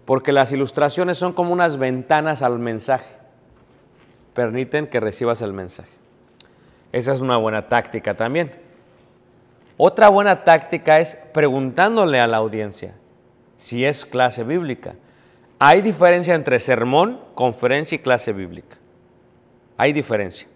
Porque 0.05 0.31
las 0.31 0.53
ilustraciones 0.53 1.18
son 1.18 1.33
como 1.33 1.53
unas 1.53 1.79
ventanas 1.79 2.43
al 2.43 2.61
mensaje. 2.61 3.09
Permiten 4.35 4.87
que 4.87 5.01
recibas 5.01 5.43
el 5.43 5.53
mensaje. 5.53 5.91
Esa 6.93 7.12
es 7.12 7.20
una 7.20 7.39
buena 7.39 7.68
táctica 7.68 8.14
también. 8.16 8.53
Otra 9.77 10.09
buena 10.11 10.45
táctica 10.45 11.01
es 11.01 11.18
preguntándole 11.35 12.20
a 12.20 12.29
la 12.29 12.37
audiencia 12.37 12.95
si 13.57 13.85
es 13.85 14.07
clase 14.07 14.45
bíblica. 14.45 14.95
Hay 15.59 15.81
diferencia 15.81 16.37
entre 16.37 16.61
sermón, 16.61 17.20
conferencia 17.35 17.97
y 17.97 17.99
clase 17.99 18.33
bíblica. 18.33 18.77
Hay 19.77 19.93
diferencia. 19.93 20.47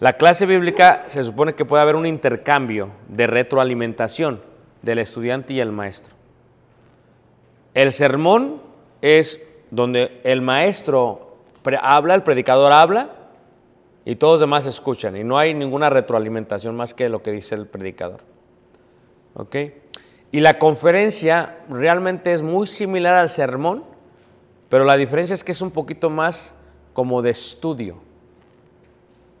La 0.00 0.12
clase 0.12 0.46
bíblica 0.46 1.04
se 1.06 1.24
supone 1.24 1.54
que 1.54 1.64
puede 1.64 1.82
haber 1.82 1.96
un 1.96 2.06
intercambio 2.06 2.90
de 3.08 3.26
retroalimentación 3.26 4.40
del 4.82 5.00
estudiante 5.00 5.54
y 5.54 5.60
el 5.60 5.72
maestro. 5.72 6.14
El 7.74 7.92
sermón 7.92 8.62
es 9.02 9.40
donde 9.70 10.20
el 10.22 10.40
maestro 10.40 11.36
habla, 11.80 12.14
el 12.14 12.22
predicador 12.22 12.72
habla 12.72 13.10
y 14.04 14.16
todos 14.16 14.34
los 14.34 14.40
demás 14.40 14.66
escuchan 14.66 15.16
y 15.16 15.24
no 15.24 15.36
hay 15.36 15.52
ninguna 15.52 15.90
retroalimentación 15.90 16.76
más 16.76 16.94
que 16.94 17.08
lo 17.08 17.22
que 17.22 17.32
dice 17.32 17.56
el 17.56 17.66
predicador. 17.66 18.20
¿Ok? 19.34 19.56
Y 20.30 20.40
la 20.40 20.58
conferencia 20.58 21.58
realmente 21.68 22.32
es 22.32 22.42
muy 22.42 22.66
similar 22.66 23.16
al 23.16 23.30
sermón, 23.30 23.84
pero 24.68 24.84
la 24.84 24.96
diferencia 24.96 25.34
es 25.34 25.42
que 25.42 25.52
es 25.52 25.60
un 25.60 25.70
poquito 25.70 26.08
más 26.08 26.54
como 26.92 27.20
de 27.20 27.30
estudio. 27.30 28.07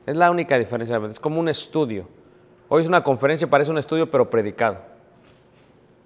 Es 0.08 0.16
la 0.16 0.30
única 0.30 0.58
diferencia, 0.58 0.96
es 1.06 1.20
como 1.20 1.38
un 1.38 1.50
estudio. 1.50 2.08
Hoy 2.70 2.80
es 2.80 2.88
una 2.88 3.02
conferencia, 3.02 3.46
parece 3.46 3.70
un 3.70 3.76
estudio, 3.76 4.10
pero 4.10 4.30
predicado. 4.30 4.78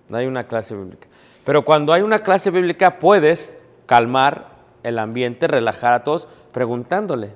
No 0.09 0.17
hay 0.17 0.27
una 0.27 0.49
clase 0.49 0.75
bíblica. 0.75 1.07
Pero 1.45 1.65
cuando 1.65 1.93
hay 1.93 2.03
una 2.03 2.19
clase 2.19 2.51
bíblica 2.51 2.99
puedes 2.99 3.63
calmar 3.87 4.49
el 4.83 4.99
ambiente, 4.99 5.47
relajar 5.47 5.93
a 5.93 6.03
todos, 6.03 6.27
preguntándole. 6.51 7.31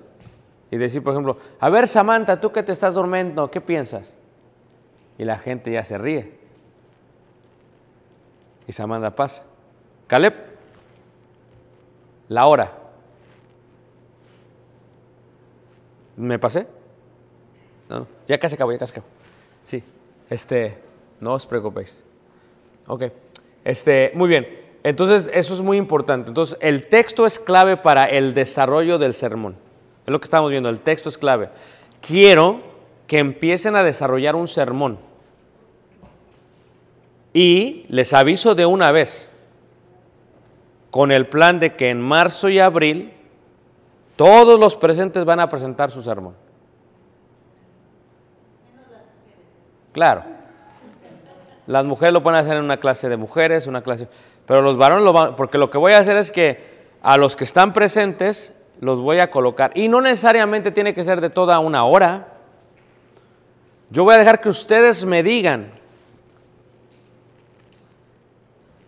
Y 0.73 0.77
decir, 0.77 1.05
por 1.05 1.13
ejemplo, 1.13 1.39
a 1.61 1.71
ver 1.71 1.87
Samantha, 1.87 2.41
tú 2.41 2.51
que 2.51 2.65
te 2.65 2.73
estás 2.73 2.95
durmiendo, 2.95 3.49
¿qué 3.49 3.61
piensas? 3.61 4.17
Y 5.19 5.25
la 5.25 5.39
gente 5.39 5.71
ya 5.71 5.85
se 5.85 5.99
ríe. 5.99 6.37
Y 8.67 8.73
Samantha 8.73 9.15
pasa. 9.15 9.45
Caleb, 10.09 10.35
la 12.27 12.47
hora. 12.47 12.86
¿Me 16.17 16.39
pasé? 16.39 16.67
No, 17.89 18.07
ya 18.27 18.39
casi 18.39 18.55
acabo, 18.55 18.73
ya 18.73 18.79
casi 18.79 18.93
acabo. 18.93 19.07
Sí, 19.63 19.83
este, 20.31 20.79
no 21.21 21.35
os 21.35 21.47
preocupéis. 21.47 22.03
Ok, 22.87 23.05
este, 23.65 24.13
muy 24.15 24.29
bien. 24.29 24.67
Entonces, 24.83 25.31
eso 25.35 25.55
es 25.55 25.61
muy 25.61 25.77
importante. 25.77 26.29
Entonces, 26.29 26.57
el 26.61 26.87
texto 26.87 27.27
es 27.27 27.39
clave 27.41 27.77
para 27.77 28.05
el 28.05 28.35
desarrollo 28.35 28.99
del 28.99 29.15
sermón. 29.15 29.57
Es 30.07 30.13
lo 30.13 30.21
que 30.21 30.25
estamos 30.25 30.51
viendo, 30.51 30.69
el 30.69 30.79
texto 30.79 31.09
es 31.09 31.19
clave. 31.19 31.49
Quiero 32.01 32.61
que 33.09 33.19
empiecen 33.19 33.75
a 33.75 33.83
desarrollar 33.83 34.37
un 34.37 34.47
sermón. 34.47 34.99
Y 37.33 37.85
les 37.89 38.15
aviso 38.15 38.55
de 38.55 38.65
una 38.65 38.93
vez, 38.93 39.29
con 40.91 41.11
el 41.11 41.27
plan 41.27 41.59
de 41.59 41.75
que 41.75 41.91
en 41.91 42.01
marzo 42.01 42.49
y 42.49 42.61
abril 42.61 43.13
todos 44.17 44.59
los 44.59 44.77
presentes 44.77 45.25
van 45.25 45.41
a 45.41 45.49
presentar 45.49 45.91
su 45.91 46.03
sermón. 46.03 46.35
Claro. 49.93 50.25
Las 51.67 51.85
mujeres 51.85 52.13
lo 52.13 52.23
pueden 52.23 52.39
hacer 52.41 52.57
en 52.57 52.65
una 52.65 52.77
clase 52.77 53.09
de 53.09 53.17
mujeres, 53.17 53.67
una 53.67 53.83
clase, 53.83 54.09
pero 54.47 54.63
los 54.63 54.77
varones 54.77 55.05
lo 55.05 55.13
van, 55.13 55.37
porque 55.37 55.59
lo 55.59 55.71
que 55.71 55.79
voy 55.79 55.93
a 55.93 55.99
hacer 55.99 56.17
es 56.17 56.31
que 56.31 56.77
a 57.03 57.17
los 57.17 57.35
que 57.35 57.45
están 57.45 57.73
presentes 57.73 58.57
los 58.81 59.01
voy 59.01 59.19
a 59.19 59.31
colocar 59.31 59.73
y 59.75 59.89
no 59.89 60.01
necesariamente 60.01 60.71
tiene 60.71 60.95
que 60.95 61.03
ser 61.03 61.21
de 61.21 61.31
toda 61.31 61.59
una 61.59 61.85
hora. 61.85 62.29
Yo 63.91 64.05
voy 64.05 64.15
a 64.15 64.19
dejar 64.19 64.41
que 64.41 64.49
ustedes 64.49 65.05
me 65.05 65.23
digan. 65.23 65.73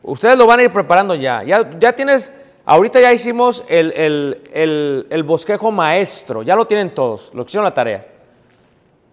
Ustedes 0.02 0.36
lo 0.36 0.46
van 0.46 0.60
a 0.60 0.62
ir 0.62 0.72
preparando 0.72 1.14
ya. 1.14 1.42
Ya, 1.42 1.70
ya 1.78 1.92
tienes, 1.94 2.32
ahorita 2.68 3.00
ya 3.00 3.12
hicimos 3.14 3.64
el, 3.66 3.92
el- 3.92 5.06
el- 5.10 5.22
bosquejo 5.22 5.70
maestro, 5.70 6.42
ya 6.42 6.54
lo 6.54 6.66
tienen 6.66 6.94
todos, 6.94 7.30
lo 7.34 7.44
que 7.44 7.48
hicieron 7.48 7.64
la 7.64 7.72
tarea. 7.72 8.06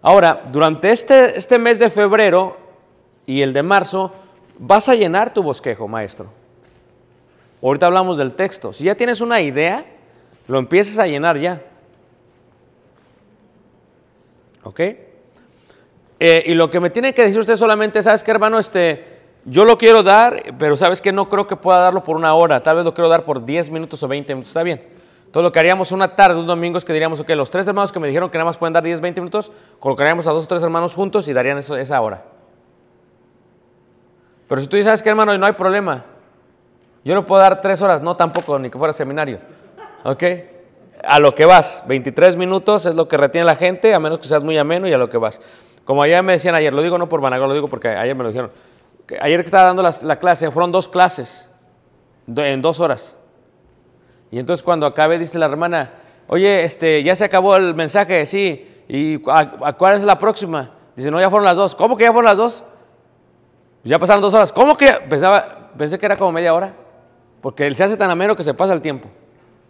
Ahora, 0.02 0.44
durante 0.52 0.92
este, 0.92 1.38
este 1.38 1.58
mes 1.58 1.80
de 1.80 1.90
febrero 1.90 2.58
y 3.26 3.42
el 3.42 3.54
de 3.54 3.64
marzo, 3.64 4.12
vas 4.60 4.90
a 4.90 4.96
llenar 4.96 5.34
tu 5.34 5.42
bosquejo 5.42 5.88
maestro. 5.88 6.28
Ahorita 7.64 7.86
hablamos 7.88 8.18
del 8.18 8.34
texto. 8.34 8.74
Si 8.74 8.84
ya 8.84 8.96
tienes 8.96 9.22
una 9.22 9.40
idea, 9.42 9.86
lo 10.48 10.60
empiezas 10.60 11.00
a 11.00 11.08
llenar 11.08 11.38
ya. 11.40 11.62
¿Ok? 14.64 14.80
Eh, 16.20 16.44
y 16.46 16.54
lo 16.54 16.70
que 16.70 16.80
me 16.80 16.90
tiene 16.90 17.14
que 17.14 17.24
decir 17.24 17.40
usted 17.40 17.56
solamente, 17.56 18.04
¿sabes 18.04 18.24
qué, 18.24 18.32
hermano? 18.32 18.60
Este, 18.60 19.15
yo 19.46 19.64
lo 19.64 19.78
quiero 19.78 20.04
dar, 20.04 20.42
pero 20.58 20.76
¿sabes 20.76 21.02
que 21.02 21.12
No 21.12 21.30
creo 21.30 21.48
que 21.48 21.56
pueda 21.56 21.82
darlo 21.82 22.04
por 22.04 22.18
una 22.18 22.34
hora. 22.34 22.62
Tal 22.62 22.78
vez 22.78 22.86
lo 22.86 22.94
quiero 22.94 23.08
dar 23.08 23.24
por 23.24 23.46
10 23.46 23.70
minutos 23.70 24.02
o 24.02 24.08
20 24.08 24.34
minutos. 24.34 24.50
Está 24.50 24.64
bien. 24.64 24.82
Entonces 25.26 25.44
lo 25.44 25.52
que 25.52 25.60
haríamos 25.60 25.92
una 25.92 26.16
tarde, 26.16 26.40
un 26.40 26.48
domingo, 26.48 26.78
es 26.78 26.86
que 26.86 26.94
diríamos, 26.94 27.20
ok, 27.20 27.30
los 27.32 27.50
tres 27.50 27.68
hermanos 27.68 27.92
que 27.92 28.00
me 28.00 28.08
dijeron 28.08 28.30
que 28.30 28.38
nada 28.38 28.46
más 28.46 28.58
pueden 28.58 28.74
dar 28.74 28.84
10, 28.84 29.02
20 29.02 29.22
minutos, 29.22 29.52
colocaríamos 29.80 30.26
a 30.28 30.32
dos 30.32 30.46
o 30.46 30.48
tres 30.48 30.64
hermanos 30.64 30.96
juntos 30.96 31.28
y 31.28 31.34
darían 31.34 31.58
esa 31.58 32.02
hora. 32.02 32.24
Pero 34.48 34.62
si 34.62 34.68
tú 34.68 34.78
dices, 34.78 34.88
¿sabes 34.88 35.04
qué, 35.04 35.10
hermano? 35.10 35.38
No 35.38 35.46
hay 35.46 35.54
problema. 35.54 36.06
Yo 37.04 37.14
no 37.14 37.26
puedo 37.26 37.42
dar 37.42 37.62
tres 37.62 37.82
horas, 37.82 38.02
no 38.02 38.16
tampoco, 38.16 38.58
ni 38.58 38.70
que 38.70 38.78
fuera 38.78 38.94
seminario. 38.94 39.40
¿Ok? 40.04 40.24
A 41.04 41.20
lo 41.20 41.36
que 41.36 41.46
vas. 41.46 41.84
23 41.88 42.36
minutos 42.36 42.86
es 42.86 42.96
lo 42.96 43.08
que 43.08 43.18
retiene 43.18 43.46
la 43.46 43.56
gente, 43.56 43.94
a 43.94 44.00
menos 44.00 44.20
que 44.20 44.28
seas 44.28 44.42
muy 44.42 44.58
ameno 44.58 44.88
y 44.88 44.94
a 44.94 44.98
lo 44.98 45.10
que 45.10 45.18
vas. 45.18 45.40
Como 45.84 46.02
ayer 46.02 46.24
me 46.24 46.34
decían 46.34 46.56
ayer, 46.56 46.74
lo 46.74 46.82
digo 46.82 46.98
no 46.98 47.10
por 47.10 47.22
vanagloria, 47.22 47.50
lo 47.50 47.54
digo 47.54 47.68
porque 47.68 47.90
ayer 47.90 48.16
me 48.16 48.24
lo 48.24 48.30
dijeron. 48.30 48.52
Ayer 49.22 49.40
que 49.42 49.46
estaba 49.46 49.66
dando 49.66 49.84
la, 49.84 50.20
clase, 50.20 50.50
fueron 50.52 50.72
dos 50.72 50.88
clases 50.88 51.50
en 52.28 52.62
dos 52.62 52.80
horas. 52.80 53.16
Y 54.32 54.40
entonces 54.40 54.64
cuando 54.64 54.86
acabé, 54.86 55.20
dice 55.20 55.38
la 55.38 55.46
hermana, 55.46 55.94
oye, 56.28 56.64
este, 56.64 57.04
ya 57.04 57.16
se 57.16 57.24
acabó 57.24 57.56
el 57.56 57.76
mensaje, 57.76 58.26
sí. 58.26 58.84
¿Y 58.88 59.22
a- 59.30 59.74
cuál 59.78 59.96
es 59.98 60.04
la 60.04 60.18
próxima? 60.18 60.72
Dice, 60.96 61.12
no, 61.12 61.20
ya 61.20 61.30
fueron 61.30 61.46
las 61.46 61.56
dos. 61.56 61.76
¿Cómo 61.76 61.98
que 61.98 62.04
ya 62.04 62.12
fueron 62.12 62.26
las 62.30 62.38
dos? 62.38 62.64
Ya 63.84 64.00
pasaron 64.00 64.22
dos 64.22 64.34
horas. 64.34 64.52
¿Cómo 64.52 64.76
que? 64.78 64.92
Pensaba, 65.10 65.72
pensé 65.78 65.98
que 66.00 66.06
era 66.06 66.18
como 66.18 66.32
media 66.32 66.54
hora. 66.54 66.74
Porque 67.42 67.68
él 67.68 67.76
se 67.76 67.84
hace 67.84 67.98
tan 67.98 68.10
ameno 68.10 68.36
que 68.36 68.44
se 68.44 68.54
pasa 68.54 68.74
el 68.74 68.82
tiempo. 68.82 69.08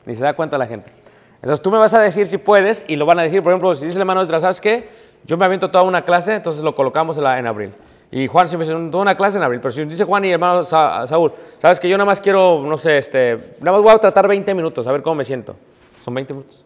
Ni 0.05 0.15
se 0.15 0.23
da 0.23 0.33
cuenta 0.33 0.57
la 0.57 0.67
gente. 0.67 0.91
Entonces 1.35 1.61
tú 1.61 1.71
me 1.71 1.77
vas 1.77 1.93
a 1.93 1.99
decir 1.99 2.27
si 2.27 2.37
puedes 2.37 2.85
y 2.87 2.95
lo 2.95 3.05
van 3.05 3.19
a 3.19 3.23
decir. 3.23 3.43
Por 3.43 3.51
ejemplo, 3.51 3.75
si 3.75 3.85
dice 3.85 3.97
el 3.97 4.01
hermano 4.01 4.25
¿sabes 4.39 4.61
qué? 4.61 4.89
Yo 5.25 5.37
me 5.37 5.45
aviento 5.45 5.69
toda 5.71 5.83
una 5.83 6.03
clase, 6.05 6.35
entonces 6.35 6.63
lo 6.63 6.73
colocamos 6.75 7.17
en, 7.17 7.23
la- 7.23 7.39
en 7.39 7.47
abril. 7.47 7.73
Y 8.11 8.27
Juan 8.27 8.47
siempre 8.47 8.67
dice, 8.67 8.89
toda 8.91 9.01
una 9.01 9.15
clase 9.15 9.37
en 9.37 9.43
abril. 9.43 9.59
Pero 9.59 9.71
si 9.71 9.83
dice 9.85 10.03
Juan 10.05 10.23
y 10.25 10.31
hermano 10.31 10.63
Sa- 10.63 11.05
Saúl, 11.07 11.33
¿sabes 11.57 11.79
que 11.79 11.89
Yo 11.89 11.97
nada 11.97 12.05
más 12.05 12.21
quiero, 12.21 12.61
no 12.65 12.77
sé, 12.77 12.97
este, 12.97 13.37
nada 13.59 13.73
más 13.73 13.81
voy 13.81 13.91
a 13.91 13.97
tratar 13.97 14.27
20 14.27 14.53
minutos, 14.53 14.87
a 14.87 14.91
ver 14.91 15.01
cómo 15.01 15.15
me 15.15 15.25
siento. 15.25 15.55
Son 16.03 16.13
20 16.13 16.33
minutos. 16.33 16.63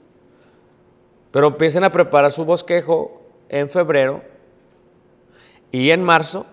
Pero 1.31 1.47
empiecen 1.47 1.83
a 1.83 1.91
preparar 1.91 2.31
su 2.31 2.43
bosquejo 2.45 3.21
en 3.49 3.69
febrero 3.69 4.21
y 5.71 5.91
en 5.91 6.03
marzo 6.03 6.45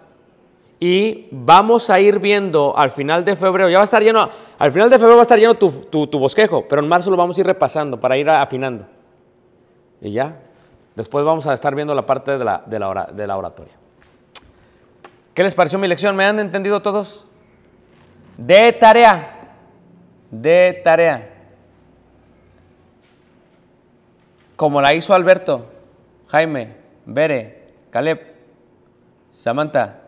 y 0.78 1.28
vamos 1.30 1.88
a 1.88 1.98
ir 2.00 2.18
viendo 2.18 2.76
al 2.76 2.90
final 2.90 3.24
de 3.24 3.34
febrero, 3.36 3.68
ya 3.70 3.78
va 3.78 3.82
a 3.82 3.84
estar 3.84 4.02
lleno, 4.02 4.28
al 4.58 4.72
final 4.72 4.90
de 4.90 4.96
febrero 4.98 5.16
va 5.16 5.22
a 5.22 5.28
estar 5.28 5.38
lleno 5.38 5.54
tu, 5.54 5.70
tu- 5.70 6.06
tu 6.06 6.18
bosquejo, 6.18 6.66
pero 6.68 6.82
en 6.82 6.88
marzo 6.88 7.10
lo 7.10 7.16
vamos 7.16 7.36
a 7.36 7.40
ir 7.40 7.46
repasando 7.46 7.98
para 7.98 8.16
ir 8.18 8.28
afinando. 8.28 8.84
Y 10.02 10.10
ya, 10.12 10.36
después 10.94 11.24
vamos 11.24 11.46
a 11.46 11.54
estar 11.54 11.74
viendo 11.74 11.94
la 11.94 12.04
parte 12.04 12.36
de 12.36 12.44
la, 12.44 12.62
de 12.66 12.78
la, 12.78 13.08
de 13.12 13.26
la 13.26 13.36
oratoria. 13.38 13.72
¿Qué 15.36 15.42
les 15.42 15.54
pareció 15.54 15.78
mi 15.78 15.86
lección? 15.86 16.16
¿Me 16.16 16.24
han 16.24 16.40
entendido 16.40 16.80
todos? 16.80 17.26
De 18.38 18.72
tarea, 18.72 19.38
de 20.30 20.80
tarea. 20.82 21.30
Como 24.56 24.80
la 24.80 24.94
hizo 24.94 25.12
Alberto, 25.12 25.70
Jaime, 26.28 26.76
Bere, 27.04 27.68
Caleb, 27.90 28.34
Samantha, 29.30 30.04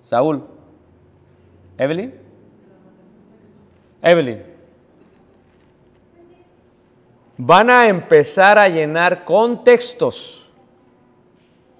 Saúl. 0.00 0.44
¿Evelyn? 1.78 2.12
Evelyn. 4.02 4.42
Van 7.36 7.70
a 7.70 7.86
empezar 7.86 8.58
a 8.58 8.68
llenar 8.68 9.24
con 9.24 9.62
textos 9.62 10.50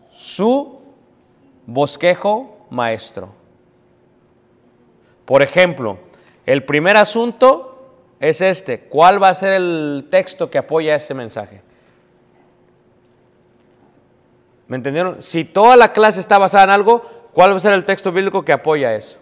su 0.09 0.78
bosquejo 1.69 2.67
maestro. 2.71 3.29
Por 5.27 5.43
ejemplo, 5.43 5.99
el 6.47 6.65
primer 6.65 6.97
asunto 6.97 7.93
es 8.19 8.41
este. 8.41 8.81
¿Cuál 8.81 9.23
va 9.23 9.29
a 9.29 9.35
ser 9.35 9.53
el 9.53 10.09
texto 10.11 10.49
que 10.49 10.57
apoya 10.57 10.95
ese 10.95 11.13
mensaje? 11.13 11.61
¿Me 14.67 14.77
entendieron? 14.77 15.21
Si 15.21 15.45
toda 15.45 15.77
la 15.77 15.93
clase 15.93 16.21
está 16.21 16.39
basada 16.39 16.65
en 16.65 16.71
algo, 16.71 17.03
¿cuál 17.35 17.53
va 17.53 17.57
a 17.57 17.61
ser 17.61 17.75
el 17.75 17.85
texto 17.85 18.13
bíblico 18.13 18.43
que 18.45 18.53
apoya 18.53 18.95
eso? 18.95 19.19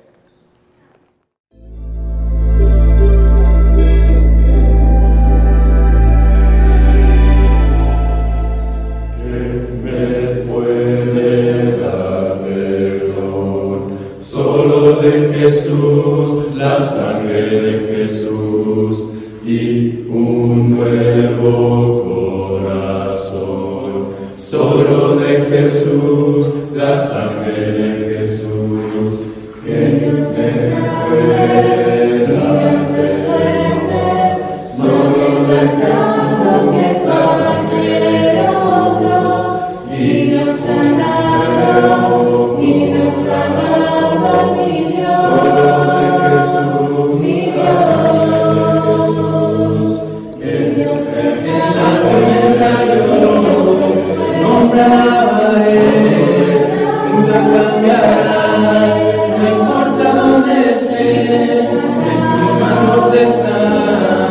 No 59.38 59.48
importa 59.48 60.12
dónde 60.14 60.70
estés, 60.70 61.64
en 61.64 62.20
tus 62.30 62.52
manos 62.60 63.14
estás. 63.14 64.26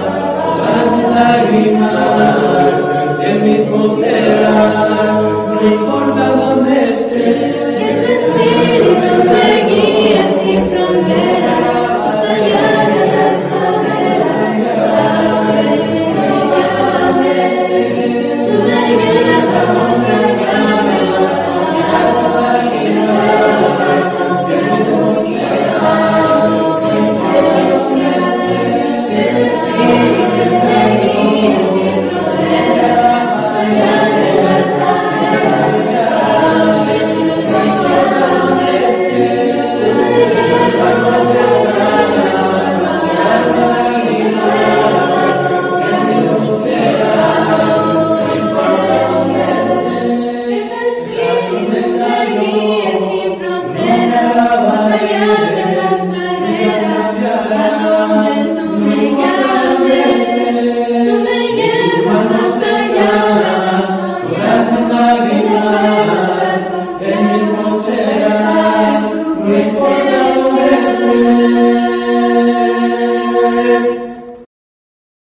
Todas 0.45 0.87
mis 0.95 1.07
lágrimas, 1.09 2.75
en 3.23 3.39
ti 3.41 3.47
mismo 3.47 3.89
serás. 3.89 5.19
No 5.23 5.59
importa 5.63 6.23
dónde 6.35 6.89
esté. 6.89 7.54